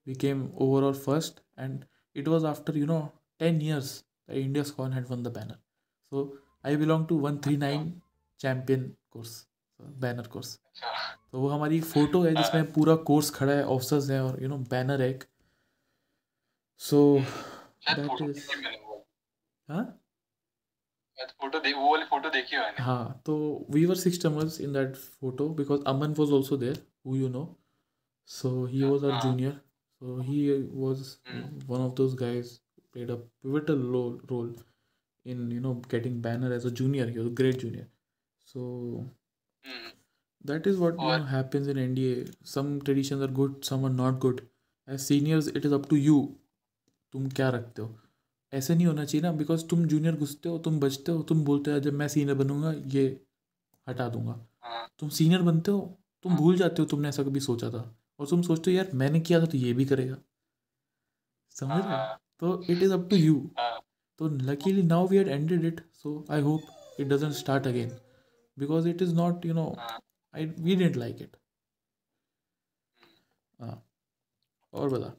we 0.08 0.16
came 0.16 0.48
overall 0.62 0.94
first 1.00 1.40
and 1.60 1.84
it 2.16 2.28
was 2.28 2.46
after 2.46 2.78
you 2.78 2.86
know 2.86 3.00
ten 3.40 3.62
years 3.62 4.04
India 4.30 4.64
स्कॉन 4.64 4.94
had 4.94 5.08
won 5.08 5.24
the 5.24 5.28
banner 5.38 5.56
so 6.12 6.26
I 6.66 6.76
belong 6.78 7.08
to 7.08 7.18
one 7.20 7.38
three 7.38 7.58
nine 7.58 7.92
champion 8.40 8.92
corps 9.12 9.46
banner 10.00 10.28
corps 10.28 10.60
अच्छा 10.68 10.92
तो 11.32 11.40
वो 11.40 11.48
हमारी 11.50 11.80
photo 11.82 12.22
है 12.24 12.34
जिसमें 12.36 12.72
पूरा 12.74 12.96
course 13.10 13.30
खड़ा 13.36 13.54
है 13.54 13.66
officers 13.68 14.10
हैं 14.10 14.20
और 14.22 14.42
यू 14.44 14.50
नो 14.50 14.58
बैनर 14.72 15.02
है 15.02 15.10
एक 15.10 15.24
सो 16.82 17.00
शायद 17.20 17.98
That 18.00 18.08
फोटो 18.10 18.26
is- 18.26 18.36
देखी 18.36 18.62
मैंने 18.62 18.78
वो 18.88 19.06
हाँ 19.70 19.84
शायद 19.84 19.97
हाँ 22.81 23.23
तो 23.27 23.37
we 23.71 23.85
were 23.87 23.97
six 23.97 24.61
in 24.61 24.73
that 24.73 24.97
photo 24.97 25.49
because 25.61 25.83
Aman 25.87 26.15
was 26.19 26.33
also 26.33 26.57
there 26.57 26.77
who. 27.07 27.17
You 27.17 27.29
know 27.29 27.45
so 28.29 28.65
he 28.67 28.83
was 28.85 29.05
our 29.07 29.21
junior 29.23 29.53
so 29.53 30.21
he 30.21 30.39
was 30.53 31.03
one 31.69 31.81
of 31.81 31.95
those 31.97 32.15
guys 32.15 32.59
played 32.93 33.11
a 33.11 33.75
role 34.31 34.55
in 35.27 35.51
you 35.53 35.61
know 35.61 35.75
getting 35.91 36.23
banner 36.23 36.53
as 36.53 36.67
a 36.67 36.71
junior 36.81 37.17
use 37.17 37.29
great 37.35 37.57
junior 37.61 37.87
so 38.49 38.61
that 40.45 40.67
is 40.67 40.77
what 40.79 40.95
you 40.95 41.09
happens 41.27 41.69
in 41.69 41.79
India 41.79 42.25
some 42.51 42.79
tradition 42.81 43.23
are 43.23 43.33
good 43.41 43.63
some 43.65 43.85
are 43.85 43.91
not 43.93 44.19
good 44.21 44.41
as 44.89 45.01
seniors 45.01 45.49
it 45.49 45.67
is 45.67 45.75
up 45.75 45.89
to 45.91 45.97
you 45.97 46.21
तुम 47.15 47.29
क्या 47.31 47.49
रखते 47.51 47.83
हो? 47.83 47.89
ऐसे 48.53 48.75
नहीं 48.75 48.87
होना 48.87 49.05
चाहिए 49.05 49.23
ना 49.23 49.33
because 49.33 49.67
तुम 49.69 49.85
जूनियर 49.87 50.17
घुसते 50.17 50.49
हो 50.49 50.59
तुम 50.59 50.79
बचते 50.81 51.13
हो 51.13 51.23
तुम 51.23 51.45
बोलते 51.45 51.73
हो 51.73 51.79
जब 51.81 51.93
मैं 51.95 52.09
सीनियर 52.09 52.37
बनूँगा 52.37 52.73
ये 52.95 53.05
हटा 53.87 54.09
दूँगा। 54.09 54.33
हाँ। 54.63 54.89
तुम 54.99 55.09
सीनियर 55.09 55.43
बनते 55.43 55.71
हो 55.71 55.81
तुम 56.25 56.37
भूल 56.37 56.57
जाते 56.57 56.83
हो 56.83 56.87
तुमने 56.89 57.09
ऐसा 57.09 57.23
कभी 57.23 57.41
सोचा 57.41 57.71
था। 57.71 57.83
और 58.19 58.27
तुम 58.27 58.43
सोचते 58.43 58.71
हो 58.71 58.77
यार 58.77 58.91
मैंने 58.95 59.21
किया 59.21 59.41
था 59.41 59.47
तो 59.47 59.59
ये 59.59 59.73
भी 59.73 59.85
करेगा। 59.85 60.17
समझ 61.57 61.83
रहे 61.85 61.95
हाँ? 61.95 62.19
तो 62.41 62.63
it 62.71 62.83
is 62.83 62.93
up 62.93 63.09
to 63.11 63.17
you 63.17 63.39
हाँ। 63.59 63.81
तो 64.21 64.29
luckily 64.29 64.83
now 64.83 65.07
we 65.09 65.17
had 65.17 65.29
ended 65.29 65.65
it 65.65 65.81
so 65.95 66.25
I 66.31 66.41
hope 66.43 67.01
it 67.01 67.07
doesn't 67.09 67.33
start 67.35 67.67
again 67.67 67.91
because 68.57 68.89
it 68.89 69.03
is 69.03 69.15
not 69.15 69.47
you 69.47 69.55
know 69.55 69.65
हाँ। 69.79 69.99
I 70.35 70.47
we 70.47 70.77
didn't 70.77 70.97
like 70.97 71.23
it 71.23 71.37
हाँ। 73.59 73.83
और 74.73 74.89
बता। 74.91 75.13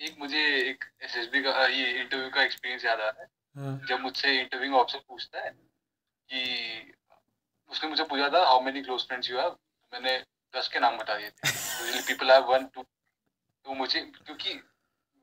एक 0.00 0.16
मुझे 0.18 0.42
एक 0.60 0.84
एसएसबी 1.02 1.42
का 1.42 1.66
ये 1.66 1.90
इंटरव्यू 2.00 2.28
का 2.30 2.42
एक्सपीरियंस 2.42 2.84
याद 2.84 3.00
आ 3.00 3.08
रहा 3.08 3.22
है। 3.22 3.28
हाँ। 3.56 3.80
जब 3.88 4.00
मुझसे 4.00 4.38
इंटरव्यूइंग 4.40 4.74
ऑफिसर 4.76 4.98
पूछता 5.08 5.40
है 5.40 5.50
कि 5.50 6.92
उसने 7.70 7.88
मुझे 7.90 8.04
पूछा 8.04 8.28
था 8.28 8.44
how 8.46 8.60
many 8.60 8.82
close 8.82 9.06
friends 9.08 9.30
you 9.30 9.38
have 9.38 9.56
मैंने 9.92 10.18
दस 10.54 10.68
के 10.68 10.80
नाम 10.80 10.96
बता 10.98 11.16
दिए 11.18 11.30
थे। 11.30 12.00
पीपल 12.06 12.32
हैव 12.32 12.44
वन 12.52 12.66
टू 12.66 12.82
तो 12.82 13.74
मुझे 13.74 14.00
क्योंकि 14.00 14.60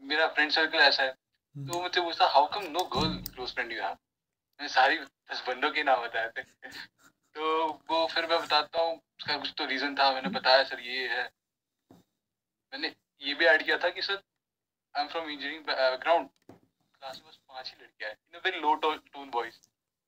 मेरा 0.02 0.28
फ्रेंड 0.30 0.52
सर्कल 0.52 0.80
ऐसा 0.80 1.04
है 1.04 1.12
तो 1.56 1.82
मुझसे 1.82 2.02
पूछता 2.02 2.28
how 2.30 2.48
come 2.50 2.70
no 2.72 2.84
girl 2.96 3.18
close 3.26 3.54
friend 3.54 3.72
you 3.72 3.82
have 3.82 3.94
मैंने 3.94 4.70
सारी 4.70 4.98
दस 4.98 5.44
बंदों 5.48 5.72
के 5.72 5.84
नाम 5.84 6.02
बताए 6.04 6.30
थे। 6.30 6.42
तो 6.42 7.68
वो 7.90 8.06
फिर 8.08 8.26
मैं 8.26 8.40
बताता 8.40 8.82
हूँ 8.82 8.96
उसका 8.96 9.38
कुछ 9.38 9.54
तो 9.58 9.66
रीजन 9.66 9.96
था 9.96 10.12
मैंने 10.14 10.30
बताया 10.32 10.64
सर 10.64 10.80
ये 10.82 11.08
है। 11.10 11.30
मैंने 12.74 12.96
ये 13.22 13.34
भी 13.34 13.46
ऐड 13.46 13.64
किया 13.66 13.78
था 13.78 13.90
कि 13.90 14.02
sir 14.02 14.22
I 14.98 15.04
am 15.04 15.10
from 15.10 15.30
engineering 15.30 15.64
background 15.66 16.28
class 16.50 17.22
में 17.24 17.30
बस 17.30 17.40
पाँच 17.50 17.68
ही 17.68 17.84
लड़कियाँ 17.84 18.10
हैं। 18.10 18.18
In 18.18 18.40
a 18.40 18.42
very 18.46 18.60
low 18.62 18.74
tone 18.76 19.30
voice 19.36 19.60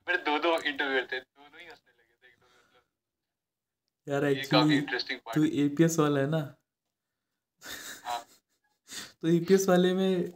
मेरे 0.07 0.21
दो 0.29 0.37
दो 0.39 0.53
इंटरव्यू 0.59 1.01
थे। 1.01 1.19
दोनों 1.19 1.59
ही 1.61 1.65
हंसने 1.65 1.91
लगे 1.91 2.13
थे 2.13 2.27
एकदम 2.27 2.47
मतलब। 2.47 4.13
यार 4.13 4.25
ये 4.25 4.33
काफ़ी 4.33 4.41
एक्चुअली 4.41 4.77
इंटरेस्टिंग 4.77 5.19
तू 5.35 5.43
एपीएस 5.65 5.99
वाला 5.99 6.19
है 6.19 6.29
ना? 6.29 6.41
हाँ। 8.05 8.21
तो 9.21 9.27
एपीएस 9.27 9.67
वाले 9.69 9.93
में 9.93 10.31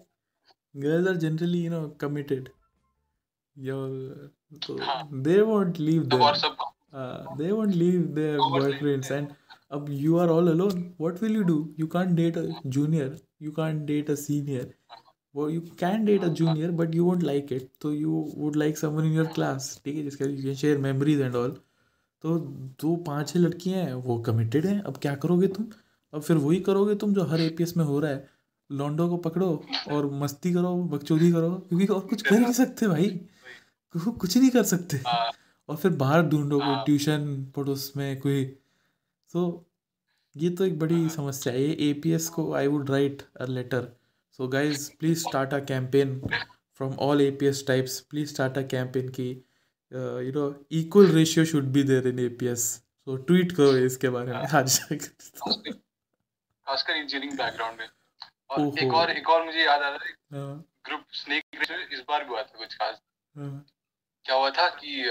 girls 0.76 1.08
are 1.08 1.16
generally 1.16 1.64
you 1.64 1.72
know 1.72 1.88
committed 2.02 2.50
your 3.58 3.90
तो। 4.68 4.78
They 5.24 5.42
won't 5.42 5.80
leave 5.80 6.04
their 6.04 6.72
uh, 6.94 7.36
they 7.38 7.52
won't 7.52 7.76
leave 7.76 8.02
their 8.16 8.38
boyfriends 8.52 9.10
and 9.12 9.32
अब 9.72 9.86
you 9.90 10.18
are 10.18 10.30
all 10.30 10.50
alone 10.52 10.82
what 11.00 11.22
will 11.24 11.36
you 11.36 11.44
do 11.44 11.56
you 11.80 11.86
can't 11.88 12.10
date 12.16 12.38
a 12.38 12.42
junior 12.66 13.16
you 13.44 13.52
can't 13.52 13.86
date 13.86 14.12
a 14.12 14.16
senior 14.16 14.74
वो 15.36 15.50
you 15.50 15.62
can 15.80 16.06
date 16.06 16.24
a 16.24 16.28
junior 16.28 16.72
but 16.72 16.96
you 16.96 17.06
won't 17.06 17.24
like 17.24 17.54
it 17.54 17.70
तो 17.82 17.94
you 17.94 18.34
would 18.38 18.56
like 18.56 18.78
someone 18.78 19.06
in 19.06 19.14
your 19.14 19.26
class 19.26 19.82
ठीक 19.86 19.96
है 19.96 20.04
जिसका 20.04 20.26
you 20.26 20.44
can 20.44 20.56
share 20.56 20.78
memories 20.78 21.22
and 21.22 21.36
all 21.36 21.58
तो 22.24 22.38
दो 22.82 22.96
पाँच 22.96 23.30
छः 23.30 23.40
लड़कियाँ 23.40 23.84
हैं 23.84 23.94
वो 23.94 24.18
कमिटेड 24.20 24.66
हैं। 24.66 24.80
अब 24.82 24.98
क्या 24.98 25.16
करोगे 25.16 25.48
तुम? 25.48 25.66
अब 26.14 26.22
फिर 26.22 26.38
वही 26.38 26.60
करोगे 26.60 26.96
तुम 26.96 27.14
जो 27.14 27.24
हर 27.24 27.42
एपीएस 27.42 27.78
में 27.78 27.84
हो 27.86 28.00
रहा 28.00 28.12
है। 28.12 28.30
लॉन्डो 28.70 29.08
को 29.10 29.18
पकड़ो 29.18 29.66
और 29.92 30.06
मस्ती 30.14 30.54
करो 30.54 30.76
बकचोदी 30.84 31.32
करो 31.32 31.50
क्योंकि 31.70 31.86
और 31.86 32.00
कुछ 32.00 32.22
कर 32.22 32.40
नहीं 32.40 32.54
सकते 32.54 32.88
भाई। 32.88 33.10
कुछ 33.96 34.38
नहीं 34.38 34.50
कर 34.50 34.64
सकते। 34.64 34.98
हाँ। 34.98 35.32
और 35.70 35.76
फिर 35.76 35.92
बाहर 35.92 36.22
ढूंढो 36.22 36.60
कोई 36.60 36.68
हाँ। 36.68 36.84
ट्यूशन 36.86 37.52
पड़ोस 37.56 37.92
में 37.98 38.20
कोई। 38.20 38.46
तो 39.34 39.66
ये 40.36 40.50
तो 40.50 40.66
एक 40.66 40.78
बड़ी 40.80 41.00
हाँ। 41.02 41.10
समस्या 41.10 41.54
है 41.54 41.62
ये 41.62 41.90
एपीएस 41.90 42.30
को 42.30 42.54
I 42.54 42.68
would 42.68 42.90
write 42.90 43.22
a 43.42 43.46
letter 43.46 43.88
so 44.40 44.48
guys 44.48 44.90
please 45.00 45.20
start 45.20 45.54
a 45.54 45.60
campaign 45.66 46.20
from 46.80 46.94
all 47.00 47.22
APS 47.22 47.66
types 47.68 48.00
please 48.10 48.30
start 48.34 48.58
a 48.58 48.62
campaign 48.68 49.10
की 49.10 49.30
you 49.30 50.32
know 50.32 50.48
equal 50.72 51.12
ratio 51.12 51.46
should 51.46 51.66
be 51.74 51.84
there 51.84 52.08
in 52.08 52.20
APS 52.20 52.64
so 53.08 53.16
tweet 53.30 53.52
करो 53.52 53.76
इसके 53.86 54.10
बारे 54.10 54.32
में 54.32 54.38
हाँ। 54.38 54.60
आज 54.60 54.80
खासकर 56.68 56.96
engineering 56.96 57.38
background 57.38 57.80
में। 57.80 57.88
और 58.50 58.80
एक 58.80 58.94
और 58.94 59.12
एक 59.12 59.30
और 59.30 59.46
मुझे 59.46 59.64
याद 59.64 59.82
आ 59.82 59.90
रहा 59.90 60.06
है 60.06 60.40
हाँ, 60.40 60.64
ग्रुप 60.86 61.04
स्नेक 61.14 61.90
इस 61.94 62.00
बार 62.10 62.24
भी 62.24 62.30
हुआ 62.30 62.42
था 62.42 62.58
कुछ 62.58 62.76
खास। 62.76 63.02
हाँ, 63.36 63.66
क्या 64.26 64.36
हुआ 64.36 64.50
था 64.50 64.68
कि 64.70 65.04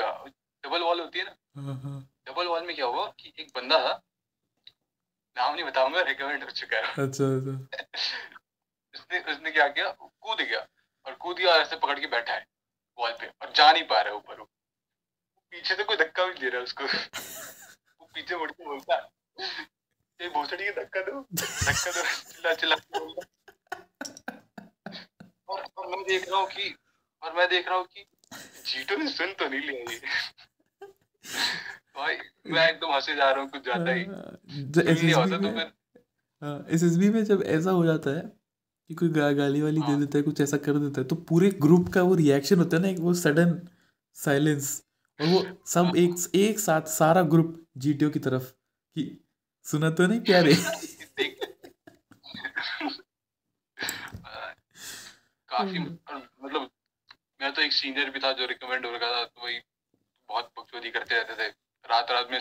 डबल 0.64 0.82
वॉल 0.82 1.00
होती 1.00 1.18
है 1.18 1.24
ना? 1.24 1.36
हाँ, 1.56 1.80
हाँ, 1.82 2.08
डबल 2.28 2.46
वॉल 2.46 2.66
में 2.66 2.74
क्या 2.76 2.86
हुआ 2.86 3.06
कि 3.20 3.32
एक 3.40 3.50
बंदा 3.56 3.78
था 3.78 4.00
नाम 5.36 5.54
नहीं 5.54 5.64
बताऊँगा 5.64 6.00
रिकमेंड 6.02 6.44
हो 6.44 6.50
चुका 6.50 6.76
है। 6.76 7.06
अच्छा 7.06 7.24
अच्छा। 7.24 7.52
उसने 8.94 9.20
उसने 9.32 9.50
क्या 9.50 9.68
किया? 9.68 9.90
कूद 10.00 10.38
गया 10.38 10.66
और 11.06 11.14
कूद 11.14 11.36
गया 11.38 11.52
और 11.52 11.60
ऐसे 11.60 11.76
पकड़ 11.76 11.98
के 12.00 12.06
बैठा 12.06 12.32
है 12.32 12.46
वॉल 12.98 13.12
पे 13.20 13.26
और 13.26 13.52
जा 13.56 13.70
नहीं 13.72 13.84
पा 13.84 14.00
रहा 14.00 14.12
है 14.12 14.16
ऊपर 14.16 14.38
वो। 14.40 14.44
पीछे 15.52 15.74
से 15.74 15.84
कोई 15.84 15.96
धक्का 15.96 16.24
भी 16.24 16.34
दे 16.40 16.48
रहा 16.48 16.56
है 16.56 16.62
उसको। 16.64 16.84
वो 16.84 18.08
पीछे 18.14 18.36
मुड़ 18.36 18.50
के 18.50 18.64
बोलता 18.64 18.96
है 18.96 19.46
ये 20.20 20.28
भोसड़ी 20.28 20.64
के 20.64 20.70
धक्का 20.72 21.00
दो 21.00 21.20
धक्का 21.34 21.90
दो 21.90 22.02
चिल्ला 22.32 22.52
चिल्ला। 22.54 22.76
और, 25.48 25.64
और 25.76 25.86
मैं 25.86 26.02
देख 26.08 26.28
रहा 26.28 26.38
हूँ 26.40 26.48
कि 26.48 26.74
और 27.22 27.34
मैं 27.36 27.48
देख 27.48 27.68
रहा 27.68 27.76
हूँ 27.76 27.86
कि 27.86 28.06
जीटो 28.66 28.96
ने 28.96 29.08
सुन 29.10 29.32
तो 29.32 29.48
नहीं 29.48 29.60
लिया 29.60 29.92
ये। 29.92 30.00
भाई 32.02 32.16
मैं 32.46 32.68
एकदम 32.68 32.92
हंसे 32.92 33.14
जा 33.14 33.30
रहा 33.30 33.40
हूँ 33.40 33.50
कुछ 33.50 33.62
ज़्यादा 33.62 33.92
ही। 33.92 34.04
हाँ, 34.04 34.38
एस 34.82 35.16
होता 35.16 35.38
तो 35.38 35.42
में 35.42 35.60
हाँ 36.42 37.22
जब 37.22 37.42
ऐसा 37.42 37.70
हो 37.70 37.84
जाता 37.84 38.10
है 38.10 38.22
कि 38.88 38.94
कोई 38.94 39.08
गा, 39.08 39.32
गाली 39.32 39.62
वाली 39.62 39.80
दे 39.80 39.86
हाँ। 39.86 40.00
देता 40.00 40.18
है 40.18 40.22
कुछ 40.24 40.40
ऐसा 40.40 40.56
कर 40.56 40.78
देता 40.78 41.00
है 41.00 41.06
तो 41.06 41.16
पूरे 41.16 41.50
ग्रुप 41.50 41.88
का 41.88 42.02
वो 42.02 42.14
रिएक्शन 42.14 42.58
होता 42.58 42.76
है 42.76 42.82
ना 42.82 42.88
एक 42.88 42.98
वो 42.98 43.14
सडन 43.14 43.68
साइलेंस 44.14 44.84
और 45.20 45.26
वो 45.26 45.64
सब 45.66 45.92
एक 45.96 46.36
एक 46.36 46.58
साथ 46.60 46.82
सारा 46.82 47.22
ग्रुप 47.22 47.66
जीटीओ 47.76 48.10
की 48.10 48.18
तरफ़ 48.18 48.52
कि 48.96 49.24
सुना 49.64 49.90
तो 49.90 50.06
नहीं 50.06 50.20
प्यारे। 50.20 50.54
काफ़ी 55.48 55.78
मतलब 55.78 56.70
मैं 57.42 57.52
तो 57.54 57.62
एक 57.62 57.72
सीनियर 57.72 58.10
भी 58.10 58.18
था 58.20 58.32
जो 58.32 58.46
रिकमेंड 58.46 58.86
हो 58.86 58.92
रखा 58.92 59.06
था 59.06 59.24
तो 59.24 59.44
वही 59.44 59.58
बहुत 60.28 60.52
बकचोदी 60.58 60.90
करते 60.90 61.14
रहते 61.14 61.34
थे। 61.34 61.61
रात 61.90 62.10
रात 62.10 62.28
में 62.30 62.38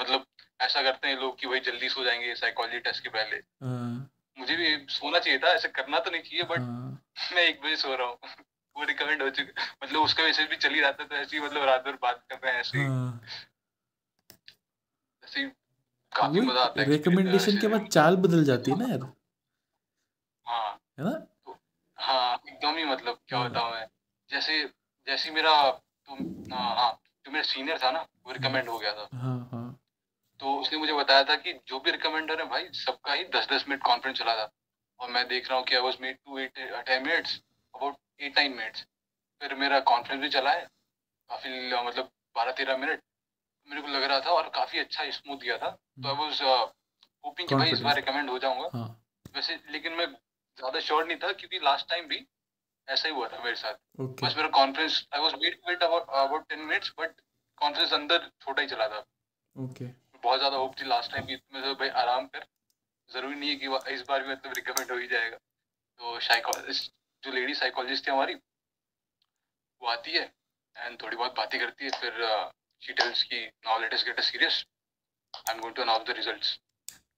मतलब 0.00 0.26
ऐसा 0.60 0.82
करते 0.82 1.08
हैं 1.08 1.16
लोग 1.20 1.38
कि 1.40 1.46
वही 1.46 1.60
जल्दी 1.60 1.88
सो 1.88 2.04
जाएँगे 2.04 2.34
साइकोलॉजी 2.34 2.78
टेस्ट 2.78 3.02
के 3.02 3.08
पहले। 3.08 3.36
हाँ। 3.36 4.10
मुझे 4.38 4.56
भी 4.56 4.86
सोना 4.88 5.18
चाहिए 5.18 5.38
था 5.38 5.48
ऐसे 5.48 5.68
करना 5.68 5.98
तो 5.98 6.10
नहीं 6.10 6.22
चाहिए 6.22 6.42
बट 6.42 6.58
हाँ। 6.58 7.02
मैं 7.32 7.42
एक 7.42 7.60
बजे 7.62 7.76
सो 7.76 7.94
रहा 7.96 8.06
हूँ। 8.06 8.18
वो 8.76 8.84
रिकमेंड 8.84 9.22
हो 9.22 9.28
चुका 9.30 9.62
मतलब 9.82 10.02
उसका 10.02 10.22
मैसेज 10.22 10.48
भी 10.48 10.56
चल 10.56 10.70
ही 10.70 10.80
रहा 10.80 10.92
था 10.92 11.04
तो 11.04 11.14
ऐसे 11.16 11.36
ही 11.36 11.42
मतलब 11.42 11.62
रात 11.62 11.84
भर 11.84 11.92
बात 11.92 12.24
कर 12.30 12.38
रहे 12.44 12.52
हैं 12.52 12.60
ऐसे 12.60 12.78
ही। 12.78 12.84
ऐसे 15.22 15.44
काफ़ी 16.12 16.40
मज़ा 16.40 16.62
आता 16.62 16.80
है 16.82 16.88
रिकमेंडेशन 16.88 17.58
के 17.58 17.66
बाद 17.66 17.86
चाल 17.86 18.16
बदल 18.16 18.44
जाती 18.44 18.70
है 18.70 18.78
ना 18.78 18.88
यार। 18.88 19.12
हाँ। 20.46 20.72
है 20.98 21.04
ना? 21.04 21.26
हाँ 21.98 22.42
एकदम 22.48 22.76
ही 22.76 22.84
मतलब 22.84 23.20
क्या। 23.28 23.42
बताऊँ 23.48 23.72
मैं 23.72 23.86
जैसे 24.30 24.62
जैसे 25.06 25.30
मेरा 25.30 25.70
तो 25.70 26.14
हाँ, 26.54 27.00
जो 27.26 27.32
मेरा 27.32 27.42
सीनियर 27.44 27.78
था 27.78 27.90
ना 27.90 28.00
वो 28.26 28.32
रिकमेंड 28.32 28.68
हो 28.68 28.78
गया 28.78 28.92
था। 28.92 29.08
हाँ 29.14 29.38
हाँ। 29.52 29.66
तो 30.40 30.54
उसने 30.56 30.78
मुझे 30.78 30.92
बताया 30.92 31.22
था 31.24 31.36
कि 31.36 31.52
जो 31.68 31.78
भी 31.80 31.90
रिकमेंडर 31.90 32.40
है 32.40 32.48
भाई 32.48 32.68
सबका 32.74 33.12
ही 33.12 33.24
दस 33.34 33.48
दस 33.52 33.64
मिनट 33.68 33.82
कॉन्फ्रेंस 33.82 34.18
चला 34.18 34.34
था। 34.36 34.50
और 35.00 35.10
मैं 35.10 35.26
देख 35.28 35.48
रहा 35.48 35.58
हूँ 35.58 35.66
कि 35.66 35.74
I 35.74 35.80
was 35.80 35.96
made 36.00 36.16
to 36.16 36.38
eight 36.38 36.58
ten 36.58 37.02
minutes 37.06 37.34
about 37.74 37.96
eight 38.20 38.38
nine 38.38 38.54
minutes 38.56 38.86
फिर 39.40 39.54
मेरा 39.54 39.80
कॉन्फ्रेंस 39.90 40.20
भी 40.20 40.28
चला 40.28 40.50
है 40.50 40.62
काफ़ी 41.30 41.72
मतलब 41.86 42.10
बारह 42.36 42.52
तेरह 42.52 42.76
मिनट 42.76 43.02
मेरे 43.68 43.82
को 43.82 43.88
लग 43.88 44.02
रहा 44.04 44.20
था 44.20 44.30
और 44.30 44.48
काफ़ी 44.54 44.78
अच्छा 44.78 45.10
स्मूथ 45.10 45.38
गया 45.38 45.56
था। 45.58 45.70
तो 45.70 46.08
आई 46.08 46.14
वॉज़ 46.16 46.42
होपिंग 46.42 47.48
कि 47.48 47.54
भाई 47.54 47.70
इस 47.70 47.80
बार 47.80 47.94
रिकमेंड 47.96 48.30
हो 48.30 48.38
जाऊँगा। 48.38 48.70
हाँ। 48.74 48.88
वैसे 49.34 49.58
लेकिन 49.70 49.92
मैं 49.92 50.06
ज़्यादा 50.06 50.80
श्योर 50.80 51.06
नहीं 51.06 51.16
था 51.18 51.32
क्योंकि 51.32 51.58
लास्ट 51.64 51.88
टाइम 51.90 52.06
भी 52.08 52.26
ऐसा 52.88 53.08
ही 53.08 53.14
हुआ 53.14 53.28
था 53.28 53.42
मेरे 53.44 53.56
साथ। 53.56 53.74
बस 54.22 54.34
मेरा 54.36 54.48
conference 54.56 55.06
I 55.14 55.20
was 55.20 55.34
wait 55.42 55.60
wait 55.68 55.82
about 55.82 56.08
about 56.16 56.52
10 56.52 56.58
minutes 56.64 56.92
but 56.98 57.20
conference 57.58 57.92
अंदर 57.92 58.30
छोटा 58.42 58.62
ही 58.62 58.68
चला 58.68 58.88
था। 58.88 59.04
ओके 59.56 59.84
बहुत 60.22 60.38
ज़्यादा 60.38 60.56
होप 60.56 60.80
थी 60.80 60.84
लास्ट 60.86 61.12
टाइम 61.12 61.26
भी 61.26 61.36
मैं 61.54 61.62
तो 61.62 61.74
भाई 61.74 61.88
आराम 62.02 62.26
कर। 62.26 62.46
ज़रूरी 63.10 63.34
नहीं 63.34 63.50
है 63.50 63.56
कि 63.56 63.94
इस 63.94 64.02
बार 64.08 64.22
भी 64.22 64.30
मतलब 64.30 64.52
रिकमेंड 64.56 64.90
हो 64.90 64.96
ही 64.98 65.06
जाएगा। 65.06 65.36
तो 65.36 66.18
साइकोलॉजिस्ट 66.20 66.92
जो 67.22 67.32
लेडी 67.32 67.54
साइकोलॉजिस्ट 67.54 68.06
थी 68.06 68.10
हमारी 68.10 68.34
वो 69.82 69.88
आती 69.88 70.12
है 70.12 70.24
एंड 70.76 71.02
थोड़ी 71.02 71.16
बहुत 71.16 71.36
बातें 71.36 71.58
करती 71.60 71.84
है 71.84 71.90
फिर 72.00 72.12
शी 72.82 72.92
टेल्स 72.92 73.22
की 73.24 73.44
now 73.46 73.78
let 73.80 73.94
us 73.94 74.04
get 74.04 74.18
a 74.18 74.22
serious 74.22 74.64
I 75.34 75.54
am 75.54 75.60
going 75.60 75.76
to 75.76 75.82
announce 75.82 76.06
the 76.06 76.16
results 76.16 76.58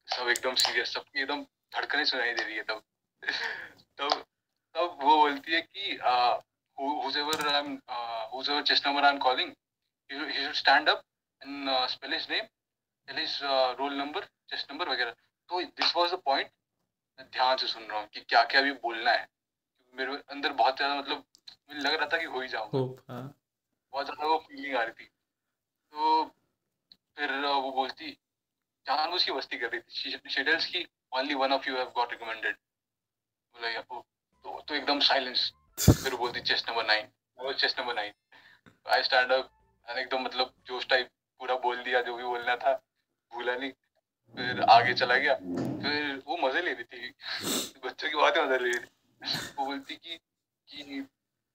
सब 0.08 0.28
एकदम 0.28 0.54
सीरियस 0.62 0.92
सबकी 0.94 1.20
एकदम 1.20 1.42
धड़कने 1.72 2.04
सुनाई 2.04 2.34
दे 2.34 2.42
रही 2.42 2.56
है 2.56 2.62
तब। 2.62 2.82
तब 3.98 4.24
तब 4.78 4.98
वो 5.02 5.16
बोलती 5.16 5.52
है 5.52 5.60
कि 5.60 5.98
whoever 6.78 7.36
I'm 7.50 7.70
uh, 7.88 8.24
whoever 8.32 8.62
chest 8.62 8.84
number 8.86 9.00
I'm 9.06 9.16
calling 9.18 9.48
he, 10.10 10.16
he 10.16 10.42
should 10.42 10.58
stand 10.58 10.88
up 10.88 11.00
and 11.42 11.68
uh, 11.68 11.86
spell 11.88 12.12
his 12.12 12.28
name 12.28 12.44
tell 13.08 13.16
his 13.16 13.32
uh, 13.42 13.74
roll 13.78 13.96
number 14.00 14.22
chest 14.52 14.70
number 14.70 14.86
वगैरह. 14.88 15.10
तो 15.50 15.62
दिस 15.62 15.92
वाज 15.96 16.12
द 16.12 16.18
पॉइंट 16.24 16.50
ध्यान 17.32 17.56
से 17.56 17.66
सुन 17.66 17.82
रहा 17.82 17.98
हूँ 17.98 18.08
कि 18.14 18.20
क्या 18.20 18.42
क्या 18.52 18.60
अभी 18.60 18.72
बोलना 18.84 19.10
है। 19.10 19.26
मेरे 19.94 20.16
अंदर 20.30 20.52
बहुत 20.52 20.76
ज़्यादा 20.76 20.94
मतलब 20.98 21.24
मुझे 21.70 21.80
लग 21.80 21.94
रहा 21.94 22.06
था 22.12 22.18
कि 22.18 22.24
हो 22.26 22.40
ही 22.40 22.48
जाऊँगा। 22.48 23.12
हाँ। 23.12 23.22
बहुत 23.92 24.06
ज़्यादा 24.06 24.26
वो 24.26 24.38
फीलिंग 24.48 24.76
आ 24.76 24.82
रही 24.82 24.92
थी। 24.92 25.04
तो 25.04 26.24
फिर 27.16 27.30
uh, 27.30 27.62
वो 27.62 27.70
बोलती 27.72 28.10
जानबूझ 28.86 29.24
की 29.24 29.32
मस्ती 29.32 29.58
कर 29.58 29.70
रही 29.70 29.80
थी। 29.80 30.30
शेडल्स 30.30 30.66
की 30.66 30.86
only 31.16 31.34
one 31.34 31.52
of 31.52 31.68
you 31.68 31.76
have 31.76 31.92
got 31.96 32.12
recommended 32.12 32.54
बोला 32.54 33.68
या 33.70 33.82
ओ, 33.90 34.02
तो 34.48 34.60
तो 34.68 34.74
एकदम 34.74 35.00
साइलेंस 35.02 35.40
फिर 35.78 36.14
बोलती 36.14 36.40
चेस्ट 36.42 36.68
नंबर 36.70 36.86
नाइन 36.86 37.08
वो 37.38 37.52
chest 37.54 37.80
number 37.80 37.94
nine 37.94 38.12
I 38.86 39.02
stand 39.02 39.32
up 39.32 39.50
एकदम 39.88 40.22
मतलब 40.22 40.52
जोश 40.66 40.86
टाइप 40.88 41.08
पूरा 41.40 41.54
बोल 41.64 41.82
दिया 41.82 42.00
जो 42.02 42.14
भी 42.16 42.24
बोलना 42.24 42.54
था 42.56 42.72
भूला 43.32 43.54
नहीं। 43.56 43.70
फिर 44.36 44.60
आगे 44.70 44.94
चला 44.94 45.16
गया। 45.16 45.34
फिर 45.34 46.22
वो 46.26 46.36
मज़े 46.38 46.62
ले 46.62 46.72
रही 46.72 46.84
थी। 46.84 47.08
बच्चों 47.84 48.08
की 48.08 48.16
बातें 48.16 48.40
मज़े 48.42 48.58
ले 48.58 48.70
रही 48.70 48.78
थी। 48.78 49.54
वो 49.58 49.64
बोलती 49.66 49.94
कि 49.96 50.16
कि 50.68 51.06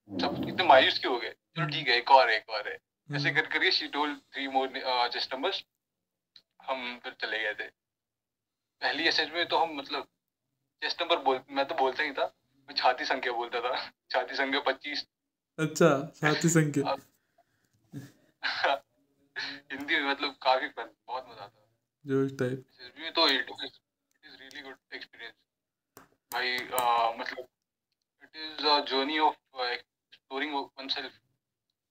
सब 0.10 0.44
कितने 0.46 0.64
मायूस 0.64 1.00
क्यों 1.00 1.14
हो 1.14 1.20
गए? 1.20 1.34
चलो 1.58 1.66
ठीक 1.68 1.88
है 1.88 1.98
एक 1.98 2.12
और 2.12 2.30
है 2.30 2.36
एक 2.38 2.50
और 2.50 2.68
है। 2.68 2.78
ऐसे 3.10 3.32
कर 3.32 3.46
करके 3.48 3.72
she 3.72 3.88
told 3.88 4.20
three 4.34 4.48
more 4.48 4.82
chest 5.14 5.34
numbers 5.34 5.64
हम 6.68 7.00
फिर 7.04 7.16
चले 7.22 7.40
गए 7.40 7.54
थे। 7.54 7.68
पहली 8.82 9.08
एसएच 9.08 9.32
में 9.32 9.46
तो 9.48 9.58
हम 9.58 9.76
मतलब 9.78 10.08
चेस्ट 10.82 11.02
नंबर 11.02 11.18
बोल 11.24 11.42
मैं 11.50 11.66
तो 11.66 11.76
बोलता 11.76 12.04
ही 12.04 12.12
था। 12.12 12.32
छाती 12.78 13.06
संख्या 13.06 13.34
बोलता 13.34 13.60
था। 13.62 13.76
छाती 14.12 14.36
संख्या 14.36 14.60
पच्चीस। 14.68 15.06
अच्छा 15.60 15.90
साथी 16.16 16.50
संख्या। 16.50 16.96
हिंदी 19.36 19.96
में 19.96 20.10
मतलब 20.10 20.36
काफ़ी 20.44 20.68
फन 20.70 20.90
बहुत 21.08 21.26
मज़ा 21.30 21.44
आता 21.44 21.60
जोश 22.06 22.32
टाइप 22.40 22.58
एसएसबी 22.60 23.02
में 23.04 23.12
तो 23.14 23.28
it 23.30 23.50
is 23.50 24.36
really 24.42 24.62
good 24.62 24.96
experience 24.96 25.34
भाई 26.32 26.58
uh, 26.58 27.20
मतलब 27.20 27.48
it 28.24 28.38
is 28.38 28.68
a 28.68 28.80
journey 28.92 29.20
of 29.20 29.62
exploring 29.64 30.54
oneself 30.56 31.12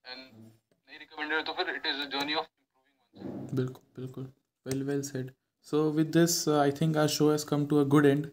and 0.04 0.18
नहीं 0.18 0.98
रिकमेंडेड 0.98 1.46
तो 1.46 1.52
फिर 1.52 1.74
it 1.74 1.86
is 1.86 2.00
a 2.00 2.08
journey 2.16 2.34
of 2.34 2.46
improving 2.46 3.56
बिल्कुल 3.56 3.82
बिल्कुल। 3.96 4.32
Well 4.66 4.82
well 4.84 5.02
said 5.02 5.32
so 5.66 5.90
with 5.92 6.10
this 6.16 6.48
I 6.58 6.72
think 6.80 6.96
our 6.96 7.08
show 7.16 7.30
has 7.30 7.46
come 7.46 7.66
to 7.66 7.80
a 7.80 7.84
good 7.96 8.06
end 8.06 8.26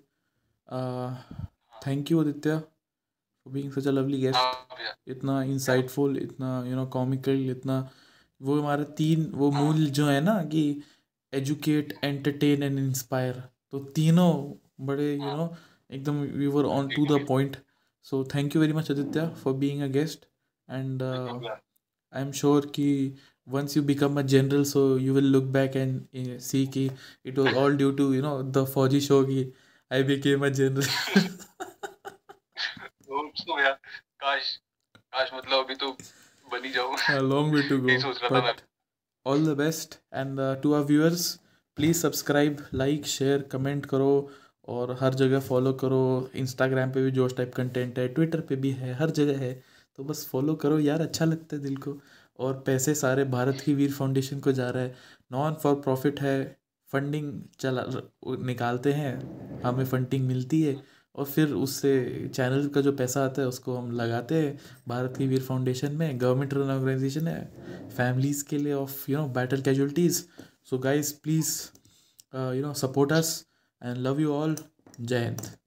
thank 1.86 2.12
you 2.12 2.22
Aditya 2.22 2.58
for 2.58 3.54
being 3.54 3.72
such 3.72 3.88
a 3.88 3.92
lovely 3.92 4.20
guest 4.22 5.10
इतना 5.12 5.42
insightful 5.44 6.18
इतना 6.18 6.52
you 6.68 6.76
know 6.76 6.86
comical 6.98 7.50
इतना 7.50 7.78
वो 8.42 8.60
हमारे 8.60 8.84
तीन 8.98 9.30
वो 9.36 9.52
मूल 9.52 9.86
जो 10.00 10.08
है 10.08 10.20
ना 10.22 10.42
कि 10.54 10.64
एजुकेट 11.34 11.94
एंटरटेन 12.04 12.64
एंड 12.64 12.80
इंस्पायर 12.80 13.44
तो 13.72 13.80
तीनों 13.96 14.32
बड़े 14.86 15.12
यू 15.14 15.36
नो 15.38 15.54
एकदम 15.92 16.22
we 16.38 16.48
were 16.48 16.66
on 16.66 16.88
to 16.96 17.06
the 17.08 17.26
point 17.28 17.58
so 18.06 18.24
thank 18.36 18.56
you 18.56 18.62
very 18.62 18.74
much 18.74 18.92
Aditya 18.92 19.28
for 19.44 19.54
being 19.64 19.82
a 19.82 19.88
guest 19.98 20.26
and 20.70 21.04
I 21.04 22.22
am 22.22 22.32
sure 22.32 22.66
कि 22.76 22.90
you 23.48 23.82
become 23.82 24.18
a 24.18 24.24
general 24.24 24.64
so 24.64 24.96
you 24.96 25.14
will 25.14 25.30
look 25.36 25.52
back 25.52 25.76
and 25.76 26.08
uh, 26.16 26.40
see 26.40 26.68
कि 26.68 26.90
it 27.26 27.38
was 27.38 27.56
all 27.56 27.76
due 27.76 27.92
to 27.94 28.14
you 28.14 28.22
know 28.22 28.34
the 28.58 28.66
फौजी 28.66 29.02
show 29.02 29.24
कि 29.26 29.52
I 29.92 30.04
became 30.04 30.44
a 30.44 30.52
general. 30.52 30.88
यार? 33.50 33.72
काश 34.20 34.60
काश 34.96 35.30
मतलब 35.34 35.66
अभी 35.66 35.76
तो 35.76 35.92
बन 36.52 36.72
जाऊँ। 36.72 36.98
Long 37.32 37.54
way 37.54 37.70
to 37.70 37.78
go 37.84 38.02
सोच 38.02 38.20
रहा 38.24 38.30
था 38.30 38.46
मैं। 38.46 38.56
but 38.56 38.62
all 39.26 39.46
the 39.48 39.56
best 39.62 39.98
and 40.14 40.40
uh, 40.40 40.62
to 40.62 40.74
our 40.74 40.86
viewers 40.92 41.38
please 41.80 42.04
subscribe 42.06 42.62
like 42.76 43.04
share 43.06 43.56
comment 43.56 43.86
करो 43.86 44.32
और 44.68 44.98
हर 45.02 45.14
जगह 45.14 45.40
फॉलो 45.40 45.74
करो। 45.74 46.32
इंस्टाग्राम 46.36 46.92
पे 46.92 47.04
भी 47.04 47.12
जोश 47.12 47.36
टाइप 47.38 47.56
कंटेंट 47.56 48.00
है 48.00 48.08
ट्विटर 48.08 48.42
पे 48.42 48.56
भी 48.56 48.72
है 48.72 48.94
हर 48.94 49.10
जगह 49.10 49.40
है। 49.40 49.64
तो 49.96 50.04
बस 50.04 50.28
फॉलो 50.28 50.56
करो 50.56 50.80
यार 50.80 51.02
अच्छा 51.02 51.26
लगता 51.26 51.56
है 51.56 51.62
दिल 51.62 51.78
को। 51.78 52.02
और 52.40 52.64
पैसे 52.66 52.96
सारे 52.96 53.24
भारत 53.24 53.62
की 53.66 53.74
वीर 53.74 53.92
फाउंडेशन 53.92 54.40
को 54.40 54.52
जा 54.52 54.70
रहा 54.70 54.84
है। 54.84 54.96
नॉन 55.32 55.54
फॉर 55.54 55.76
प्रॉफिट 55.76 56.22
है 56.22 56.59
फंडिंग 56.94 57.32
चला 57.60 57.86
निकालते 58.46 58.94
हैं, 58.94 59.62
हमें 59.64 59.86
फंडिंग 59.86 60.28
मिलती 60.28 60.62
है 60.62 60.76
और 61.16 61.26
फिर 61.26 61.54
उससे 61.54 61.92
चैनल 62.36 62.68
का 62.76 62.82
जो 62.82 62.92
पैसा 62.94 63.24
आता 63.26 63.42
है 63.42 63.48
उसको 63.48 63.76
हम 63.78 63.92
लगाते 63.92 64.36
हैं। 64.36 64.58
भारत 64.88 65.18
की 65.18 65.28
वीर 65.28 65.42
फाउंडेशन 65.42 65.96
में 65.96 66.20
गवर्नमेंट 66.22 66.54
रन 66.54 66.72
ऑर्गेनाइजेशन 66.72 67.28
है 67.28 67.90
फैमिलीज़ 67.98 68.44
के 68.50 68.58
लिए 68.58 68.74
of 68.74 69.12
you 69.12 69.18
know 69.18 69.28
battle 69.38 69.62
casualties 69.62 70.24
so 70.70 70.78
guys 70.80 71.14
please 71.24 71.56
you 72.56 72.62
know 72.62 72.74
support 72.76 73.14
us 73.14 73.34
and 73.82 73.98
love 73.98 74.22
you 74.22 74.34
all 74.34 74.56
जय 75.02 75.20
हिंद। 75.20 75.59